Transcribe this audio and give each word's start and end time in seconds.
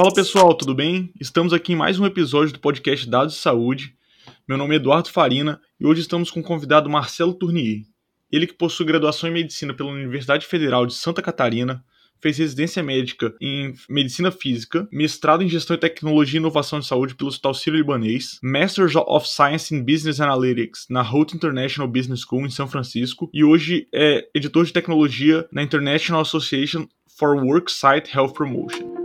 Fala 0.00 0.14
pessoal, 0.14 0.54
tudo 0.54 0.74
bem? 0.74 1.12
Estamos 1.20 1.52
aqui 1.52 1.74
em 1.74 1.76
mais 1.76 1.98
um 1.98 2.06
episódio 2.06 2.54
do 2.54 2.58
podcast 2.58 3.06
Dados 3.06 3.34
de 3.34 3.40
Saúde. 3.40 3.94
Meu 4.48 4.56
nome 4.56 4.72
é 4.72 4.76
Eduardo 4.76 5.10
Farina 5.10 5.60
e 5.78 5.84
hoje 5.84 6.00
estamos 6.00 6.30
com 6.30 6.40
o 6.40 6.42
convidado 6.42 6.88
Marcelo 6.88 7.34
Tournier. 7.34 7.82
Ele 8.32 8.46
que 8.46 8.54
possui 8.54 8.86
graduação 8.86 9.28
em 9.28 9.34
medicina 9.34 9.74
pela 9.74 9.90
Universidade 9.90 10.46
Federal 10.46 10.86
de 10.86 10.94
Santa 10.94 11.20
Catarina, 11.20 11.84
fez 12.18 12.38
residência 12.38 12.82
médica 12.82 13.34
em 13.42 13.74
medicina 13.90 14.30
física, 14.30 14.88
mestrado 14.90 15.42
em 15.42 15.50
gestão 15.50 15.76
e 15.76 15.78
tecnologia 15.78 16.38
e 16.38 16.40
inovação 16.40 16.80
de 16.80 16.86
saúde 16.86 17.14
pelo 17.14 17.28
Hospital 17.28 17.52
Sírio-Libanês, 17.52 18.38
Masters 18.42 18.96
of 18.96 19.28
Science 19.28 19.74
in 19.74 19.84
Business 19.84 20.18
Analytics 20.18 20.86
na 20.88 21.02
Houghton 21.02 21.36
International 21.36 21.86
Business 21.86 22.20
School 22.20 22.46
em 22.46 22.50
São 22.50 22.66
Francisco 22.66 23.28
e 23.34 23.44
hoje 23.44 23.86
é 23.92 24.26
editor 24.34 24.64
de 24.64 24.72
tecnologia 24.72 25.46
na 25.52 25.62
International 25.62 26.22
Association 26.22 26.86
for 27.06 27.36
Worksite 27.36 28.16
Health 28.16 28.32
Promotion. 28.32 28.99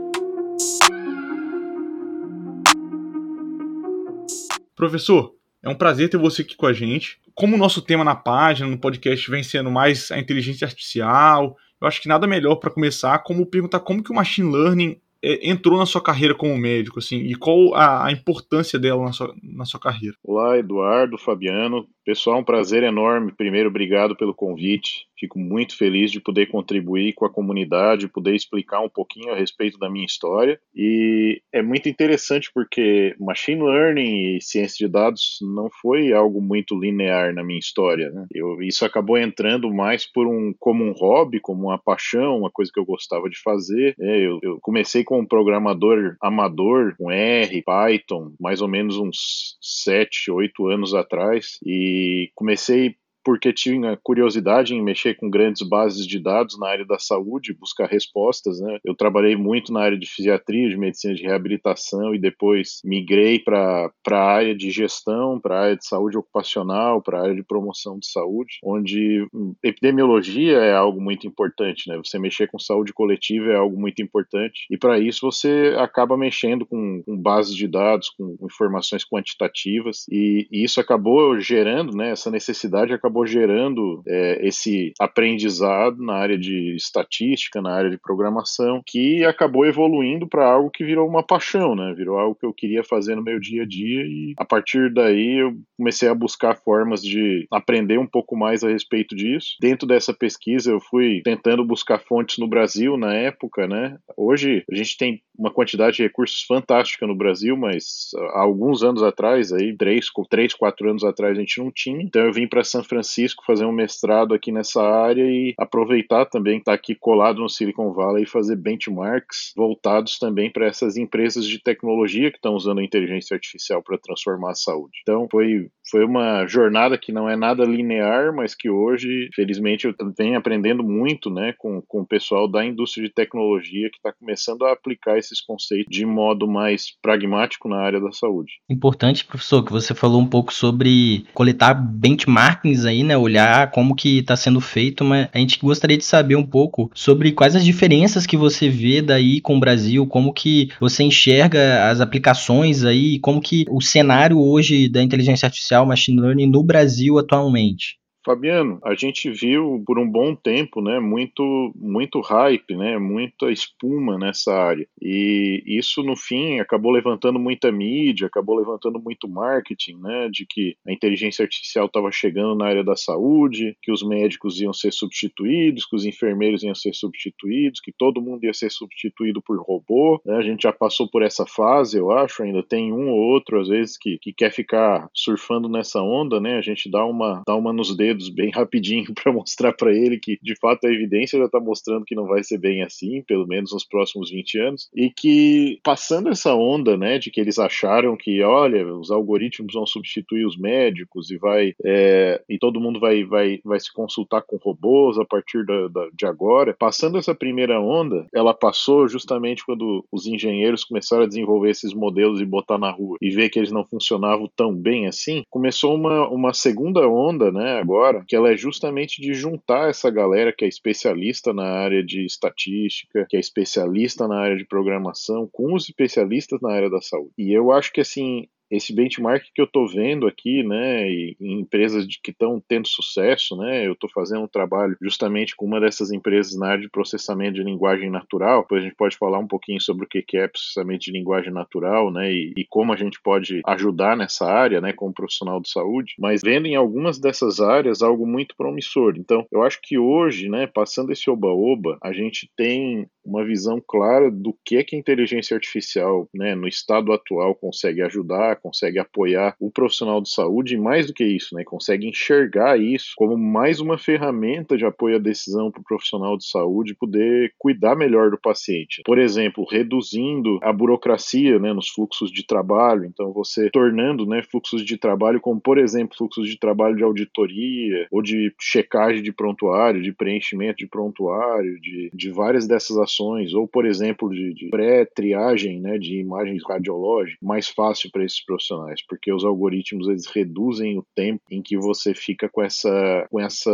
Professor, 4.75 5.33
é 5.63 5.69
um 5.69 5.75
prazer 5.75 6.09
ter 6.09 6.17
você 6.17 6.41
aqui 6.41 6.55
com 6.55 6.65
a 6.65 6.73
gente. 6.73 7.17
Como 7.33 7.55
o 7.55 7.59
nosso 7.59 7.81
tema 7.81 8.03
na 8.03 8.15
página, 8.15 8.69
no 8.69 8.77
podcast, 8.77 9.29
vem 9.31 9.41
sendo 9.41 9.71
mais 9.71 10.11
a 10.11 10.19
inteligência 10.19 10.65
artificial, 10.65 11.55
eu 11.81 11.87
acho 11.87 12.01
que 12.01 12.07
nada 12.07 12.27
melhor 12.27 12.55
para 12.55 12.69
começar 12.69 13.19
como 13.19 13.45
perguntar 13.45 13.79
como 13.79 14.03
que 14.03 14.11
o 14.11 14.15
machine 14.15 14.51
learning 14.51 14.99
é, 15.23 15.49
entrou 15.49 15.79
na 15.79 15.85
sua 15.85 16.01
carreira 16.01 16.35
como 16.35 16.57
médico, 16.57 16.99
assim, 16.99 17.17
e 17.17 17.35
qual 17.35 17.73
a, 17.73 18.05
a 18.05 18.11
importância 18.11 18.77
dela 18.77 19.03
na 19.03 19.11
sua, 19.11 19.33
na 19.41 19.65
sua 19.65 19.79
carreira? 19.79 20.15
Olá, 20.23 20.57
Eduardo, 20.57 21.17
Fabiano. 21.17 21.87
Pessoal, 22.05 22.37
um 22.39 22.43
prazer 22.43 22.83
enorme. 22.83 23.31
Primeiro, 23.31 23.69
obrigado 23.69 24.15
pelo 24.15 24.31
convite. 24.31 25.07
Fico 25.17 25.39
muito 25.39 25.75
feliz 25.75 26.11
de 26.11 26.19
poder 26.19 26.45
contribuir 26.47 27.13
com 27.13 27.25
a 27.25 27.29
comunidade, 27.29 28.07
poder 28.07 28.35
explicar 28.35 28.81
um 28.81 28.89
pouquinho 28.89 29.31
a 29.31 29.35
respeito 29.35 29.79
da 29.79 29.89
minha 29.89 30.05
história. 30.05 30.59
E 30.75 31.41
é 31.51 31.63
muito 31.63 31.89
interessante 31.89 32.51
porque 32.53 33.15
machine 33.19 33.63
learning 33.63 34.35
e 34.35 34.41
ciência 34.41 34.85
de 34.85 34.91
dados 34.91 35.39
não 35.41 35.67
foi 35.81 36.13
algo 36.13 36.39
muito 36.39 36.79
linear 36.79 37.33
na 37.33 37.43
minha 37.43 37.57
história. 37.57 38.11
Né? 38.11 38.27
Eu, 38.31 38.61
isso 38.61 38.85
acabou 38.85 39.17
entrando 39.17 39.73
mais 39.73 40.05
por 40.05 40.27
um 40.27 40.53
como 40.59 40.83
um 40.83 40.91
hobby, 40.91 41.39
como 41.39 41.69
uma 41.69 41.79
paixão, 41.79 42.37
uma 42.37 42.51
coisa 42.51 42.71
que 42.71 42.79
eu 42.79 42.85
gostava 42.85 43.27
de 43.29 43.41
fazer. 43.41 43.95
É, 43.99 44.27
eu, 44.27 44.39
eu 44.43 44.59
comecei 44.61 45.03
como 45.03 45.27
programador 45.27 46.15
amador, 46.21 46.95
com 46.97 47.09
R, 47.09 47.63
Python, 47.63 48.33
mais 48.39 48.61
ou 48.61 48.67
menos 48.67 48.97
uns 48.97 49.57
7, 49.59 50.29
8 50.29 50.67
anos 50.67 50.93
atrás. 50.93 51.57
E 51.65 51.94
e 51.95 52.31
comecei 52.33 52.97
porque 53.25 53.51
tinha 53.51 53.97
curiosidade 54.03 54.75
em 54.75 54.83
mexer 54.83 55.15
com 55.15 55.29
grandes 55.29 55.67
bases 55.67 56.05
de 56.05 56.19
dados 56.19 56.59
na 56.59 56.67
área 56.69 56.85
da 56.85 56.99
saúde, 56.99 57.57
buscar 57.59 57.89
respostas. 57.89 58.59
Né? 58.59 58.77
Eu 58.85 58.95
trabalhei 58.95 59.35
muito 59.35 59.73
na 59.73 59.81
área 59.81 59.97
de 59.97 60.05
fisiatria, 60.05 60.69
de 60.69 60.77
medicina 60.77 61.15
de 61.15 61.23
reabilitação 61.23 62.13
e 62.13 62.19
depois 62.19 62.81
migrei 62.85 63.39
para 63.39 63.91
a 64.11 64.15
área 64.15 64.55
de 64.55 64.69
gestão, 64.69 65.39
para 65.39 65.57
a 65.57 65.63
área 65.63 65.75
de 65.75 65.87
saúde 65.87 66.17
ocupacional, 66.17 67.01
para 67.01 67.17
a 67.17 67.23
área 67.23 67.35
de 67.35 67.43
promoção 67.43 67.97
de 67.97 68.07
saúde, 68.07 68.59
onde 68.63 69.27
hum, 69.33 69.55
epidemiologia 69.63 70.59
é 70.59 70.75
algo 70.75 71.01
muito 71.01 71.25
importante. 71.25 71.89
Né? 71.89 71.97
Você 71.97 72.19
mexer 72.19 72.47
com 72.47 72.59
saúde 72.59 72.93
coletiva 72.93 73.51
é 73.51 73.55
algo 73.55 73.79
muito 73.79 74.03
importante 74.03 74.67
e 74.69 74.77
para 74.77 74.99
isso 74.99 75.31
você 75.31 75.73
acaba 75.79 76.15
mexendo 76.15 76.63
com, 76.63 77.01
com 77.03 77.17
bases 77.17 77.55
de 77.55 77.67
dados, 77.67 78.11
com 78.11 78.37
informações 78.43 79.03
quantitativas 79.03 80.05
e, 80.11 80.47
e 80.51 80.63
isso 80.63 80.79
acabou 80.79 81.39
gerando, 81.39 81.97
né, 81.97 82.11
essa 82.11 82.29
necessidade 82.29 82.93
acabou 82.93 83.14
acabou 83.15 83.25
gerando 83.25 84.03
é, 84.05 84.45
esse 84.45 84.93
aprendizado 84.99 86.03
na 86.03 86.15
área 86.15 86.37
de 86.37 86.75
estatística, 86.75 87.61
na 87.61 87.71
área 87.71 87.89
de 87.89 87.97
programação, 87.97 88.81
que 88.85 89.23
acabou 89.23 89.65
evoluindo 89.65 90.27
para 90.27 90.45
algo 90.45 90.69
que 90.69 90.83
virou 90.83 91.07
uma 91.07 91.23
paixão, 91.23 91.75
né? 91.75 91.93
Virou 91.95 92.17
algo 92.19 92.35
que 92.35 92.45
eu 92.45 92.53
queria 92.53 92.83
fazer 92.83 93.15
no 93.15 93.23
meu 93.23 93.39
dia 93.39 93.63
a 93.63 93.65
dia 93.65 94.01
e 94.01 94.33
a 94.37 94.43
partir 94.43 94.93
daí 94.93 95.39
eu 95.39 95.55
comecei 95.77 96.09
a 96.09 96.15
buscar 96.15 96.57
formas 96.57 97.01
de 97.01 97.47
aprender 97.51 97.97
um 97.97 98.07
pouco 98.07 98.35
mais 98.35 98.63
a 98.63 98.69
respeito 98.69 99.15
disso. 99.15 99.55
Dentro 99.61 99.87
dessa 99.87 100.13
pesquisa 100.13 100.71
eu 100.71 100.79
fui 100.79 101.21
tentando 101.23 101.63
buscar 101.63 101.99
fontes 101.99 102.37
no 102.37 102.47
Brasil 102.47 102.97
na 102.97 103.13
época, 103.13 103.67
né? 103.67 103.97
Hoje 104.17 104.63
a 104.69 104.75
gente 104.75 104.97
tem 104.97 105.21
uma 105.37 105.51
quantidade 105.51 105.97
de 105.97 106.03
recursos 106.03 106.43
fantástica 106.43 107.05
no 107.05 107.15
Brasil, 107.15 107.55
mas 107.57 108.09
há 108.33 108.41
alguns 108.41 108.83
anos 108.83 109.03
atrás, 109.03 109.51
aí 109.51 109.75
três, 109.75 110.07
três, 110.29 110.53
quatro 110.53 110.89
anos 110.89 111.03
atrás 111.03 111.37
a 111.37 111.39
gente 111.39 111.59
não 111.59 111.71
tinha. 111.71 112.01
Então 112.01 112.21
eu 112.21 112.33
vim 112.33 112.47
para 112.47 112.63
São 112.63 112.83
Francisco 112.83 113.04
fazer 113.45 113.65
um 113.65 113.71
mestrado 113.71 114.33
aqui 114.33 114.51
nessa 114.51 114.81
área 114.81 115.23
e 115.23 115.53
aproveitar 115.57 116.25
também 116.25 116.57
estar 116.57 116.71
tá 116.71 116.75
aqui 116.75 116.95
colado 116.95 117.41
no 117.41 117.49
Silicon 117.49 117.93
Valley 117.93 118.23
e 118.23 118.29
fazer 118.29 118.55
benchmarks 118.55 119.53
voltados 119.55 120.17
também 120.17 120.51
para 120.51 120.65
essas 120.65 120.97
empresas 120.97 121.45
de 121.45 121.61
tecnologia 121.61 122.31
que 122.31 122.37
estão 122.37 122.55
usando 122.55 122.79
a 122.79 122.83
inteligência 122.83 123.35
artificial 123.35 123.81
para 123.83 123.97
transformar 123.97 124.51
a 124.51 124.55
saúde. 124.55 124.99
Então 125.01 125.27
foi 125.29 125.67
foi 125.89 126.03
uma 126.03 126.47
jornada 126.47 126.97
que 126.97 127.11
não 127.11 127.29
é 127.29 127.35
nada 127.35 127.63
linear, 127.63 128.33
mas 128.35 128.55
que 128.55 128.69
hoje, 128.69 129.29
felizmente, 129.35 129.85
eu 129.85 129.93
venho 130.17 130.37
aprendendo 130.37 130.83
muito 130.83 131.29
né, 131.29 131.53
com, 131.57 131.81
com 131.87 132.01
o 132.01 132.05
pessoal 132.05 132.47
da 132.47 132.65
indústria 132.65 133.07
de 133.07 133.13
tecnologia 133.13 133.89
que 133.91 133.97
está 133.97 134.11
começando 134.11 134.65
a 134.65 134.73
aplicar 134.73 135.17
esses 135.17 135.39
conceitos 135.41 135.85
de 135.89 136.05
modo 136.05 136.47
mais 136.47 136.87
pragmático 137.01 137.69
na 137.69 137.77
área 137.77 137.99
da 137.99 138.11
saúde. 138.11 138.53
Importante, 138.69 139.25
professor, 139.25 139.63
que 139.63 139.71
você 139.71 139.93
falou 139.93 140.19
um 140.19 140.27
pouco 140.27 140.51
sobre 140.51 141.25
coletar 141.33 141.75
benchmarkings 141.75 142.85
aí, 142.85 142.94
né? 143.03 143.17
Olhar 143.17 143.71
como 143.71 143.95
que 143.95 144.19
está 144.19 144.35
sendo 144.35 144.61
feito, 144.61 145.03
mas 145.03 145.27
a 145.33 145.37
gente 145.39 145.59
gostaria 145.59 145.97
de 145.97 146.05
saber 146.05 146.35
um 146.35 146.45
pouco 146.45 146.89
sobre 146.93 147.31
quais 147.31 147.55
as 147.55 147.65
diferenças 147.65 148.25
que 148.25 148.37
você 148.37 148.69
vê 148.69 149.01
daí 149.01 149.41
com 149.41 149.57
o 149.57 149.59
Brasil, 149.59 150.05
como 150.07 150.33
que 150.33 150.69
você 150.79 151.03
enxerga 151.03 151.89
as 151.89 152.01
aplicações 152.01 152.83
aí, 152.83 153.19
como 153.19 153.41
que 153.41 153.65
o 153.69 153.81
cenário 153.81 154.39
hoje 154.39 154.89
da 154.89 155.01
inteligência 155.01 155.45
artificial, 155.45 155.85
machine 155.85 156.19
learning 156.19 156.47
no 156.47 156.63
Brasil 156.63 157.17
atualmente. 157.17 157.97
Fabiano, 158.25 158.79
a 158.83 158.95
gente 158.95 159.29
viu 159.29 159.83
por 159.85 159.99
um 159.99 160.09
bom 160.09 160.35
tempo, 160.35 160.81
né, 160.81 160.99
muito, 160.99 161.71
muito 161.75 162.19
hype, 162.21 162.75
né, 162.75 162.97
muita 162.97 163.51
espuma 163.51 164.17
nessa 164.17 164.51
área. 164.51 164.87
E 164.99 165.63
isso, 165.67 166.01
no 166.01 166.15
fim, 166.15 166.59
acabou 166.59 166.91
levantando 166.91 167.37
muita 167.37 167.71
mídia, 167.71 168.25
acabou 168.25 168.57
levantando 168.57 168.99
muito 168.99 169.27
marketing, 169.27 169.97
né, 169.97 170.27
de 170.31 170.45
que 170.45 170.75
a 170.87 170.91
inteligência 170.91 171.43
artificial 171.43 171.85
estava 171.85 172.11
chegando 172.11 172.55
na 172.55 172.65
área 172.65 172.83
da 172.83 172.95
saúde, 172.95 173.77
que 173.81 173.91
os 173.91 174.01
médicos 174.01 174.59
iam 174.59 174.73
ser 174.73 174.91
substituídos, 174.91 175.85
que 175.85 175.95
os 175.95 176.03
enfermeiros 176.03 176.63
iam 176.63 176.73
ser 176.73 176.95
substituídos, 176.95 177.79
que 177.79 177.91
todo 177.91 178.21
mundo 178.21 178.43
ia 178.43 178.53
ser 178.53 178.71
substituído 178.71 179.39
por 179.39 179.61
robô. 179.61 180.19
Né? 180.25 180.35
A 180.37 180.41
gente 180.41 180.63
já 180.63 180.73
passou 180.73 181.07
por 181.07 181.21
essa 181.21 181.45
fase, 181.45 181.97
eu 181.99 182.11
acho, 182.11 182.41
ainda 182.41 182.63
tem 182.63 182.91
um 182.91 183.09
ou 183.09 183.19
outro, 183.19 183.61
às 183.61 183.67
vezes, 183.67 183.97
que, 183.99 184.17
que 184.19 184.33
quer 184.33 184.51
ficar 184.51 185.07
surfando 185.13 185.69
nessa 185.69 186.01
onda, 186.01 186.39
né, 186.39 186.57
a 186.57 186.61
gente 186.61 186.89
dá 186.89 187.05
uma, 187.05 187.43
dá 187.45 187.55
uma 187.55 187.71
nos 187.71 187.95
dedos 187.95 188.14
bem 188.29 188.49
rapidinho 188.53 189.13
para 189.13 189.31
mostrar 189.31 189.73
para 189.73 189.93
ele 189.93 190.19
que, 190.19 190.37
de 190.41 190.55
fato, 190.55 190.85
a 190.85 190.91
evidência 190.91 191.39
já 191.39 191.45
está 191.45 191.59
mostrando 191.59 192.05
que 192.05 192.15
não 192.15 192.25
vai 192.25 192.43
ser 192.43 192.57
bem 192.57 192.83
assim, 192.83 193.21
pelo 193.23 193.47
menos 193.47 193.71
nos 193.71 193.85
próximos 193.85 194.31
20 194.31 194.59
anos, 194.59 194.89
e 194.95 195.09
que 195.09 195.79
passando 195.83 196.29
essa 196.29 196.53
onda, 196.53 196.97
né, 196.97 197.17
de 197.19 197.31
que 197.31 197.39
eles 197.39 197.59
acharam 197.59 198.15
que, 198.17 198.41
olha, 198.41 198.85
os 198.93 199.11
algoritmos 199.11 199.73
vão 199.73 199.85
substituir 199.85 200.45
os 200.45 200.57
médicos 200.57 201.31
e 201.31 201.37
vai 201.37 201.73
é, 201.83 202.41
e 202.49 202.57
todo 202.57 202.79
mundo 202.79 202.99
vai, 202.99 203.23
vai, 203.23 203.59
vai 203.63 203.79
se 203.79 203.91
consultar 203.93 204.41
com 204.41 204.57
robôs 204.57 205.17
a 205.17 205.25
partir 205.25 205.65
da, 205.65 205.87
da, 205.87 206.07
de 206.13 206.25
agora. 206.25 206.75
Passando 206.77 207.17
essa 207.17 207.35
primeira 207.35 207.79
onda, 207.79 208.25
ela 208.33 208.53
passou 208.53 209.07
justamente 209.07 209.65
quando 209.65 210.05
os 210.11 210.25
engenheiros 210.27 210.83
começaram 210.83 211.23
a 211.23 211.27
desenvolver 211.27 211.69
esses 211.69 211.93
modelos 211.93 212.41
e 212.41 212.45
botar 212.45 212.77
na 212.77 212.91
rua 212.91 213.17
e 213.21 213.29
ver 213.29 213.49
que 213.49 213.59
eles 213.59 213.71
não 213.71 213.85
funcionavam 213.85 214.49
tão 214.55 214.73
bem 214.73 215.07
assim. 215.07 215.43
Começou 215.49 215.95
uma, 215.95 216.27
uma 216.29 216.53
segunda 216.53 217.07
onda, 217.07 217.51
né, 217.51 217.79
agora 217.79 218.04
agora, 218.05 218.23
que 218.27 218.35
ela 218.35 218.51
é 218.51 218.57
justamente 218.57 219.21
de 219.21 219.33
juntar 219.33 219.89
essa 219.89 220.09
galera 220.09 220.53
que 220.53 220.63
é 220.63 220.67
especialista 220.67 221.53
na 221.53 221.63
área 221.63 222.03
de 222.03 222.25
estatística, 222.25 223.25
que 223.29 223.35
é 223.35 223.39
especialista 223.39 224.27
na 224.27 224.39
área 224.39 224.57
de 224.57 224.65
programação, 224.65 225.49
com 225.51 225.73
os 225.73 225.89
especialistas 225.89 226.59
na 226.61 226.71
área 226.71 226.89
da 226.89 227.01
saúde. 227.01 227.33
E 227.37 227.51
eu 227.51 227.71
acho 227.71 227.91
que 227.91 228.01
assim, 228.01 228.47
esse 228.69 228.93
benchmark 228.93 229.45
que 229.53 229.61
eu 229.61 229.65
estou 229.65 229.87
vendo 229.87 230.27
aqui, 230.27 230.63
né, 230.63 231.07
em 231.09 231.61
empresas 231.61 232.07
de, 232.07 232.19
que 232.21 232.31
estão 232.31 232.61
tendo 232.67 232.87
sucesso, 232.87 233.55
né, 233.55 233.85
eu 233.87 233.93
estou 233.93 234.09
fazendo 234.09 234.43
um 234.43 234.47
trabalho 234.47 234.95
justamente 235.01 235.55
com 235.55 235.65
uma 235.65 235.79
dessas 235.79 236.11
empresas 236.11 236.57
na 236.57 236.67
área 236.67 236.81
de 236.81 236.89
processamento 236.89 237.55
de 237.55 237.63
linguagem 237.63 238.09
natural, 238.09 238.61
depois 238.61 238.81
a 238.81 238.85
gente 238.85 238.95
pode 238.95 239.17
falar 239.17 239.39
um 239.39 239.47
pouquinho 239.47 239.79
sobre 239.81 240.05
o 240.05 240.07
que 240.07 240.37
é 240.37 240.47
processamento 240.47 241.05
de 241.05 241.11
linguagem 241.11 241.51
natural, 241.51 242.11
né, 242.11 242.31
e, 242.31 242.53
e 242.57 242.65
como 242.65 242.93
a 242.93 242.95
gente 242.95 243.21
pode 243.21 243.61
ajudar 243.65 244.17
nessa 244.17 244.45
área, 244.45 244.81
né, 244.81 244.93
como 244.93 245.13
profissional 245.13 245.59
de 245.59 245.69
saúde, 245.69 246.15
mas 246.19 246.41
vendo 246.41 246.67
em 246.67 246.75
algumas 246.75 247.19
dessas 247.19 247.59
áreas 247.59 248.01
algo 248.01 248.25
muito 248.25 248.55
promissor. 248.55 249.15
Então, 249.17 249.45
eu 249.51 249.63
acho 249.63 249.79
que 249.81 249.97
hoje, 249.97 250.49
né, 250.49 250.67
passando 250.67 251.11
esse 251.11 251.29
oba-oba, 251.29 251.97
a 252.01 252.11
gente 252.11 252.49
tem 252.55 253.07
uma 253.23 253.43
visão 253.43 253.81
clara 253.85 254.29
do 254.29 254.55
que 254.63 254.77
é 254.77 254.83
que 254.83 254.95
a 254.95 254.99
inteligência 254.99 255.55
artificial, 255.55 256.29
né, 256.33 256.53
no 256.53 256.67
estado 256.67 257.11
atual, 257.11 257.55
consegue 257.55 258.01
ajudar, 258.01 258.54
consegue 258.55 258.99
apoiar 258.99 259.55
o 259.59 259.71
profissional 259.71 260.21
de 260.21 260.29
saúde, 260.29 260.75
e 260.75 260.77
mais 260.77 261.07
do 261.07 261.13
que 261.13 261.23
isso, 261.23 261.55
né, 261.55 261.63
consegue 261.63 262.07
enxergar 262.07 262.79
isso 262.79 263.13
como 263.15 263.37
mais 263.37 263.79
uma 263.79 263.97
ferramenta 263.97 264.77
de 264.77 264.85
apoio 264.85 265.17
à 265.17 265.19
decisão 265.19 265.71
para 265.71 265.81
o 265.81 265.83
profissional 265.83 266.37
de 266.37 266.45
saúde 266.45 266.95
poder 266.95 267.53
cuidar 267.57 267.95
melhor 267.95 268.31
do 268.31 268.37
paciente. 268.37 269.01
Por 269.05 269.17
exemplo, 269.17 269.65
reduzindo 269.69 270.59
a 270.61 270.71
burocracia 270.71 271.59
né, 271.59 271.73
nos 271.73 271.89
fluxos 271.89 272.31
de 272.31 272.45
trabalho, 272.45 273.05
então 273.05 273.31
você 273.31 273.69
tornando 273.69 274.25
né, 274.25 274.41
fluxos 274.43 274.83
de 274.83 274.97
trabalho 274.97 275.39
como, 275.39 275.59
por 275.59 275.77
exemplo, 275.77 276.17
fluxos 276.17 276.49
de 276.49 276.57
trabalho 276.57 276.95
de 276.95 277.03
auditoria 277.03 278.07
ou 278.11 278.21
de 278.21 278.53
checagem 278.59 279.21
de 279.21 279.31
prontuário, 279.31 280.01
de 280.01 280.11
preenchimento 280.11 280.77
de 280.77 280.87
prontuário, 280.87 281.79
de, 281.79 282.09
de 282.13 282.31
várias 282.31 282.67
dessas 282.67 282.97
ações, 282.97 283.53
ou, 283.53 283.67
por 283.67 283.85
exemplo, 283.85 284.29
de, 284.29 284.53
de 284.53 284.69
pré-triagem 284.69 285.79
né, 285.79 285.97
de 285.97 286.19
imagens 286.19 286.63
radiológicas, 286.67 287.39
mais 287.41 287.67
fácil 287.67 288.09
para 288.11 288.23
esses 288.23 288.43
profissionais, 288.45 289.01
porque 289.07 289.33
os 289.33 289.43
algoritmos 289.43 290.07
eles 290.07 290.27
reduzem 290.27 290.97
o 290.97 291.05
tempo 291.15 291.41
em 291.49 291.61
que 291.61 291.77
você 291.77 292.13
fica 292.13 292.49
com 292.49 292.61
essa 292.61 293.27
com 293.29 293.39
essa 293.39 293.71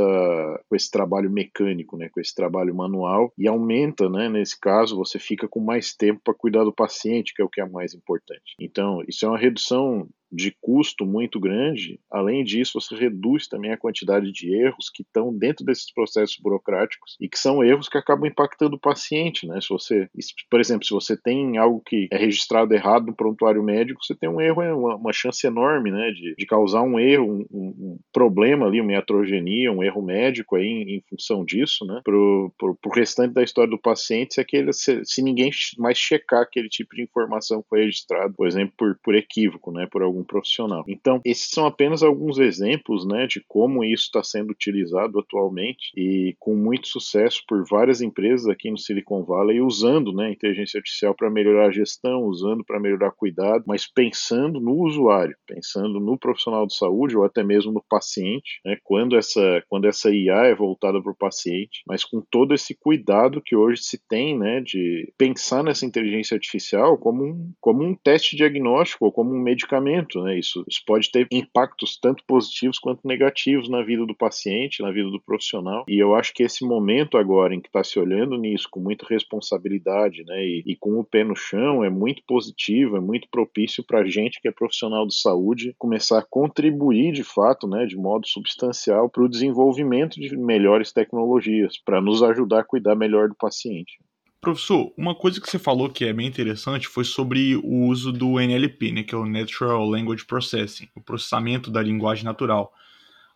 com 0.69 0.75
esse 0.75 0.89
trabalho 0.89 1.29
mecânico, 1.29 1.97
né, 1.97 2.09
com 2.09 2.19
esse 2.19 2.33
trabalho 2.33 2.73
manual 2.75 3.33
e 3.37 3.47
aumenta, 3.47 4.09
né, 4.09 4.29
nesse 4.29 4.59
caso, 4.59 4.95
você 4.95 5.19
fica 5.19 5.47
com 5.47 5.59
mais 5.59 5.93
tempo 5.93 6.21
para 6.23 6.33
cuidar 6.33 6.63
do 6.63 6.73
paciente, 6.73 7.33
que 7.33 7.41
é 7.41 7.45
o 7.45 7.49
que 7.49 7.61
é 7.61 7.67
mais 7.67 7.93
importante. 7.93 8.55
Então, 8.59 9.03
isso 9.07 9.25
é 9.25 9.29
uma 9.29 9.37
redução 9.37 10.07
de 10.31 10.55
custo 10.61 11.05
muito 11.05 11.39
grande, 11.39 11.99
além 12.09 12.43
disso, 12.43 12.79
você 12.79 12.95
reduz 12.95 13.47
também 13.47 13.71
a 13.71 13.77
quantidade 13.77 14.31
de 14.31 14.53
erros 14.53 14.89
que 14.89 15.01
estão 15.01 15.35
dentro 15.35 15.65
desses 15.65 15.91
processos 15.91 16.37
burocráticos 16.41 17.17
e 17.19 17.27
que 17.27 17.37
são 17.37 17.63
erros 17.63 17.89
que 17.89 17.97
acabam 17.97 18.29
impactando 18.29 18.75
o 18.75 18.79
paciente, 18.79 19.45
né? 19.45 19.59
Se 19.59 19.69
você, 19.69 20.09
por 20.49 20.59
exemplo, 20.59 20.85
se 20.85 20.93
você 20.93 21.17
tem 21.17 21.57
algo 21.57 21.81
que 21.85 22.07
é 22.11 22.17
registrado 22.17 22.73
errado 22.73 23.07
no 23.07 23.15
prontuário 23.15 23.61
médico, 23.61 24.03
você 24.03 24.15
tem 24.15 24.29
um 24.29 24.39
erro, 24.39 24.61
é 24.61 24.73
uma, 24.73 25.11
chance 25.11 25.45
enorme, 25.45 25.91
né, 25.91 26.11
de, 26.11 26.35
de 26.37 26.45
causar 26.45 26.81
um 26.81 26.97
erro, 26.97 27.45
um, 27.51 27.67
um, 27.67 27.99
problema 28.13 28.65
ali, 28.65 28.79
uma 28.79 28.93
iatrogenia, 28.93 29.71
um 29.71 29.83
erro 29.83 30.01
médico 30.01 30.55
aí 30.55 30.65
em, 30.65 30.95
em 30.97 31.03
função 31.09 31.43
disso, 31.43 31.85
né? 31.85 31.99
Pro, 32.03 32.53
pro, 32.57 32.75
pro, 32.75 32.91
restante 32.91 33.33
da 33.33 33.43
história 33.43 33.69
do 33.69 33.77
paciente, 33.77 34.35
se, 34.35 34.41
aquele, 34.41 34.71
se, 34.71 35.03
se 35.03 35.21
ninguém 35.21 35.51
mais 35.77 35.97
checar 35.97 36.41
aquele 36.41 36.69
tipo 36.69 36.95
de 36.95 37.03
informação 37.03 37.61
que 37.61 37.69
foi 37.69 37.81
registrado, 37.81 38.33
por 38.33 38.47
exemplo, 38.47 38.73
por, 38.77 38.97
por 39.03 39.15
equívoco, 39.15 39.71
né, 39.71 39.87
por 39.91 40.01
algum 40.01 40.20
algum 40.21 40.23
profissional. 40.23 40.83
Então, 40.87 41.19
esses 41.25 41.49
são 41.49 41.65
apenas 41.65 42.03
alguns 42.03 42.37
exemplos 42.37 43.05
né, 43.05 43.27
de 43.27 43.43
como 43.47 43.83
isso 43.83 44.03
está 44.03 44.23
sendo 44.23 44.51
utilizado 44.51 45.19
atualmente 45.19 45.91
e 45.95 46.35
com 46.39 46.55
muito 46.55 46.87
sucesso 46.87 47.43
por 47.47 47.63
várias 47.67 48.01
empresas 48.01 48.47
aqui 48.47 48.69
no 48.69 48.77
Silicon 48.77 49.23
Valley 49.23 49.61
usando 49.61 50.13
né, 50.13 50.31
inteligência 50.31 50.77
artificial 50.77 51.15
para 51.15 51.29
melhorar 51.29 51.67
a 51.67 51.71
gestão, 51.71 52.23
usando 52.23 52.63
para 52.63 52.79
melhorar 52.79 53.11
cuidado, 53.11 53.63
mas 53.67 53.87
pensando 53.87 54.59
no 54.59 54.83
usuário, 54.83 55.35
pensando 55.47 55.99
no 55.99 56.17
profissional 56.17 56.65
de 56.65 56.75
saúde 56.75 57.17
ou 57.17 57.23
até 57.23 57.43
mesmo 57.43 57.71
no 57.71 57.83
paciente, 57.89 58.61
né, 58.65 58.77
quando, 58.83 59.17
essa, 59.17 59.63
quando 59.67 59.87
essa 59.87 60.09
IA 60.11 60.45
é 60.45 60.55
voltada 60.55 61.01
para 61.01 61.11
o 61.11 61.17
paciente, 61.17 61.81
mas 61.87 62.03
com 62.03 62.21
todo 62.21 62.53
esse 62.53 62.75
cuidado 62.75 63.41
que 63.43 63.55
hoje 63.55 63.81
se 63.81 63.99
tem 64.07 64.37
né, 64.37 64.61
de 64.61 65.11
pensar 65.17 65.63
nessa 65.63 65.85
inteligência 65.85 66.35
artificial 66.35 66.97
como 66.97 67.23
um, 67.23 67.51
como 67.59 67.83
um 67.83 67.95
teste 67.95 68.35
diagnóstico 68.35 69.05
ou 69.05 69.11
como 69.11 69.33
um 69.33 69.41
medicamento 69.41 70.10
né? 70.19 70.39
Isso, 70.39 70.63
isso 70.67 70.81
pode 70.85 71.11
ter 71.11 71.27
impactos 71.31 71.97
tanto 71.99 72.23
positivos 72.25 72.79
quanto 72.79 73.07
negativos 73.07 73.69
na 73.69 73.83
vida 73.83 74.05
do 74.05 74.15
paciente, 74.15 74.81
na 74.81 74.91
vida 74.91 75.09
do 75.09 75.21
profissional. 75.21 75.85
E 75.87 76.01
eu 76.01 76.15
acho 76.15 76.33
que 76.33 76.43
esse 76.43 76.65
momento 76.65 77.17
agora 77.17 77.53
em 77.53 77.61
que 77.61 77.67
está 77.67 77.83
se 77.83 77.99
olhando 77.99 78.37
nisso 78.37 78.67
com 78.69 78.79
muita 78.79 79.05
responsabilidade, 79.07 80.23
né? 80.25 80.43
E, 80.43 80.63
e, 80.65 80.75
com 80.75 80.99
o 80.99 81.03
pé 81.03 81.23
no 81.23 81.35
chão 81.35 81.83
é 81.83 81.89
muito 81.89 82.23
positivo, 82.27 82.97
é 82.97 82.99
muito 82.99 83.27
propício 83.29 83.83
para 83.85 83.99
a 83.99 84.05
gente 84.05 84.41
que 84.41 84.47
é 84.47 84.51
profissional 84.51 85.05
de 85.05 85.15
saúde 85.15 85.75
começar 85.77 86.19
a 86.19 86.25
contribuir 86.27 87.11
de 87.11 87.23
fato, 87.23 87.67
né? 87.67 87.85
De 87.85 87.95
modo 87.95 88.27
substancial 88.27 89.09
para 89.09 89.23
o 89.23 89.29
desenvolvimento 89.29 90.19
de 90.19 90.35
melhores 90.35 90.91
tecnologias 90.91 91.77
para 91.77 92.01
nos 92.01 92.23
ajudar 92.23 92.61
a 92.61 92.63
cuidar 92.63 92.95
melhor 92.95 93.29
do 93.29 93.35
paciente. 93.35 93.99
Professor, 94.41 94.91
uma 94.97 95.13
coisa 95.13 95.39
que 95.39 95.47
você 95.47 95.59
falou 95.59 95.87
que 95.87 96.03
é 96.03 96.11
bem 96.11 96.25
interessante 96.25 96.87
foi 96.87 97.05
sobre 97.05 97.55
o 97.57 97.85
uso 97.85 98.11
do 98.11 98.39
NLP, 98.39 98.91
né, 98.91 99.03
que 99.03 99.13
é 99.13 99.17
o 99.17 99.23
Natural 99.23 99.87
Language 99.87 100.25
Processing, 100.25 100.89
o 100.95 101.01
processamento 101.01 101.69
da 101.69 101.79
linguagem 101.79 102.25
natural. 102.25 102.73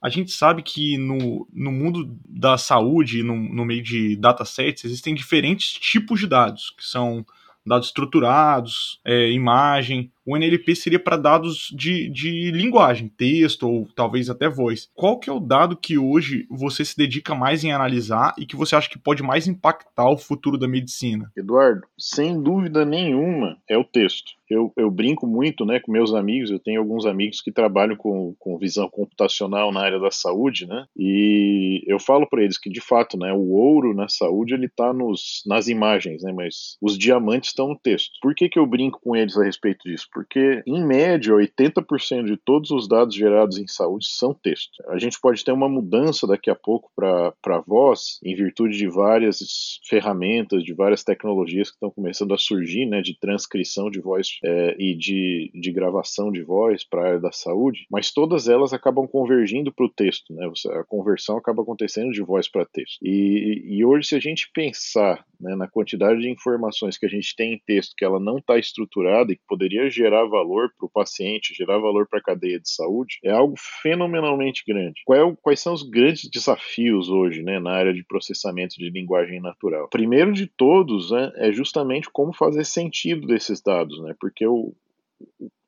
A 0.02 0.10
gente 0.10 0.32
sabe 0.32 0.64
que 0.64 0.98
no, 0.98 1.48
no 1.54 1.72
mundo 1.72 2.18
da 2.28 2.58
saúde, 2.58 3.22
no, 3.22 3.36
no 3.36 3.64
meio 3.64 3.84
de 3.84 4.16
datasets, 4.16 4.84
existem 4.84 5.14
diferentes 5.14 5.74
tipos 5.74 6.20
de 6.20 6.26
dados, 6.26 6.74
que 6.76 6.84
são 6.84 7.24
dados 7.64 7.88
estruturados, 7.88 9.00
é, 9.06 9.30
imagem. 9.32 10.12
O 10.26 10.36
NLP 10.36 10.76
seria 10.76 11.00
para 11.00 11.18
dados 11.18 11.74
de, 11.76 12.10
de 12.10 12.52
linguagem, 12.52 13.08
texto 13.08 13.70
ou 13.70 13.88
talvez 13.96 14.30
até 14.30 14.50
voz. 14.50 14.90
Qual 14.94 15.20
que 15.20 15.30
é 15.30 15.34
o 15.34 15.40
dado 15.40 15.78
que 15.78 15.98
hoje 15.98 16.48
você 16.50 16.84
se 16.84 16.98
dedica 16.98 17.36
mais 17.36 17.64
em 17.64 17.72
analisar 17.72 18.34
e 18.38 18.46
que 18.46 18.56
você 18.56 18.76
acha 18.76 18.90
que 18.90 18.98
pode 18.98 19.22
mais 19.22 19.48
impactar 19.48 20.10
o 20.10 20.18
futuro 20.18 20.58
da 20.58 20.68
medicina? 20.68 21.32
Eduardo, 21.38 21.88
sem 21.98 22.42
dúvida 22.42 22.86
nenhuma 22.86 23.58
é 23.70 23.78
o 23.78 23.84
texto 23.84 24.34
eu, 24.50 24.72
eu 24.78 24.92
brinco 24.92 25.26
muito 25.26 25.66
né, 25.66 25.80
com 25.80 25.92
meus 25.92 26.14
amigos, 26.14 26.52
eu 26.52 26.60
tenho 26.60 26.80
alguns 26.80 27.06
amigos 27.06 27.42
que 27.42 27.52
trabalham 27.52 27.96
com, 27.96 28.36
com 28.38 28.58
visão 28.58 28.90
computacional 28.90 29.72
na 29.72 29.82
área 29.82 30.00
da 30.00 30.12
saúde, 30.12 30.68
né? 30.68 30.86
E 30.96 31.84
eu 31.88 32.00
falo 32.00 32.28
para 32.28 32.44
eles 32.44 32.58
que, 32.58 32.70
de 32.70 32.82
fato, 32.82 33.18
né, 33.18 33.34
o 33.34 33.52
ouro 33.52 33.94
na 33.94 34.08
saúde 34.08 34.54
ele 34.54 34.68
está 34.68 34.94
nas 34.94 35.68
imagens, 35.68 36.22
né? 36.24 36.32
Mas 36.32 36.78
os 36.82 36.98
diamantes 36.98 37.50
estão 37.50 37.70
no 37.70 37.80
texto. 37.80 38.12
Por 38.22 38.36
que, 38.36 38.50
que 38.50 38.60
eu 38.60 38.66
brinco 38.66 39.00
com 39.02 39.16
eles 39.16 39.38
a 39.38 39.44
respeito 39.44 39.90
disso? 39.90 40.08
Porque, 40.16 40.64
em 40.66 40.82
média, 40.82 41.34
80% 41.34 42.24
de 42.24 42.38
todos 42.38 42.72
os 42.72 42.88
dados 42.88 43.14
gerados 43.14 43.58
em 43.58 43.68
saúde 43.68 44.06
são 44.08 44.34
texto. 44.34 44.82
A 44.88 44.98
gente 44.98 45.20
pode 45.20 45.44
ter 45.44 45.52
uma 45.52 45.68
mudança 45.68 46.26
daqui 46.26 46.50
a 46.50 46.56
pouco 46.56 46.90
para 46.96 47.60
voz, 47.68 48.18
em 48.24 48.34
virtude 48.34 48.78
de 48.78 48.88
várias 48.88 49.82
ferramentas, 49.90 50.64
de 50.64 50.74
várias 50.74 51.04
tecnologias 51.04 51.70
que 51.70 51.76
estão 51.76 51.92
começando 51.92 52.34
a 52.34 52.38
surgir, 52.38 52.86
né? 52.86 53.02
De 53.02 53.20
transcrição 53.20 53.92
de 53.92 54.00
voz 54.00 54.40
é, 54.42 54.78
e 54.80 54.96
de, 54.96 55.52
de 55.54 55.72
gravação 55.74 56.32
de 56.32 56.44
voz 56.44 56.88
para 56.88 57.02
a 57.02 57.08
área 57.08 57.20
da 57.20 57.34
saúde, 57.34 57.86
mas 57.92 58.14
todas 58.14 58.48
elas 58.48 58.72
acabam 58.72 59.06
convergindo 59.06 59.74
para 59.74 59.86
o 59.86 59.92
texto, 59.92 60.34
né? 60.34 60.50
A 60.80 60.86
conversão 60.86 61.36
acaba 61.36 61.62
acontecendo 61.62 62.14
de 62.14 62.22
voz 62.22 62.50
para 62.50 62.66
texto. 62.66 63.00
E, 63.04 63.66
e 63.66 63.84
hoje, 63.84 64.08
se 64.08 64.16
a 64.16 64.20
gente 64.22 64.50
pensar 64.54 65.26
né, 65.42 65.56
na 65.56 65.68
quantidade 65.68 66.22
de 66.22 66.30
informações 66.30 66.98
que 66.98 67.06
a 67.06 67.10
gente 67.10 67.36
tem 67.36 67.54
em 67.54 67.62
texto 67.66 67.96
que 67.98 68.06
ela 68.06 68.20
não 68.20 68.38
está 68.38 68.58
estruturada 68.58 69.34
e 69.34 69.36
que 69.36 69.44
poderia 69.46 69.90
gerar 69.90 70.05
valor 70.28 70.72
para 70.78 70.86
o 70.86 70.90
paciente, 70.90 71.54
gerar 71.54 71.80
valor 71.80 72.08
para 72.08 72.20
a 72.20 72.24
cadeia 72.24 72.60
de 72.60 72.70
saúde, 72.70 73.20
é 73.24 73.32
algo 73.32 73.56
fenomenalmente 73.58 74.64
grande. 74.68 75.02
É 75.12 75.36
quais 75.42 75.60
são 75.60 75.74
os 75.74 75.84
grandes 75.84 76.30
desafios 76.30 77.10
hoje 77.10 77.42
né, 77.42 77.60
na 77.60 77.72
área 77.72 77.94
de 77.94 78.04
processamento 78.04 78.76
de 78.78 78.90
linguagem 78.90 79.42
natural? 79.42 79.90
Primeiro 79.90 80.34
de 80.34 80.48
todos 80.48 81.12
né, 81.12 81.32
é 81.36 81.52
justamente 81.52 82.10
como 82.12 82.34
fazer 82.34 82.66
sentido 82.66 83.28
desses 83.28 83.62
dados, 83.62 84.02
né? 84.02 84.16
porque 84.20 84.46
o, 84.46 84.74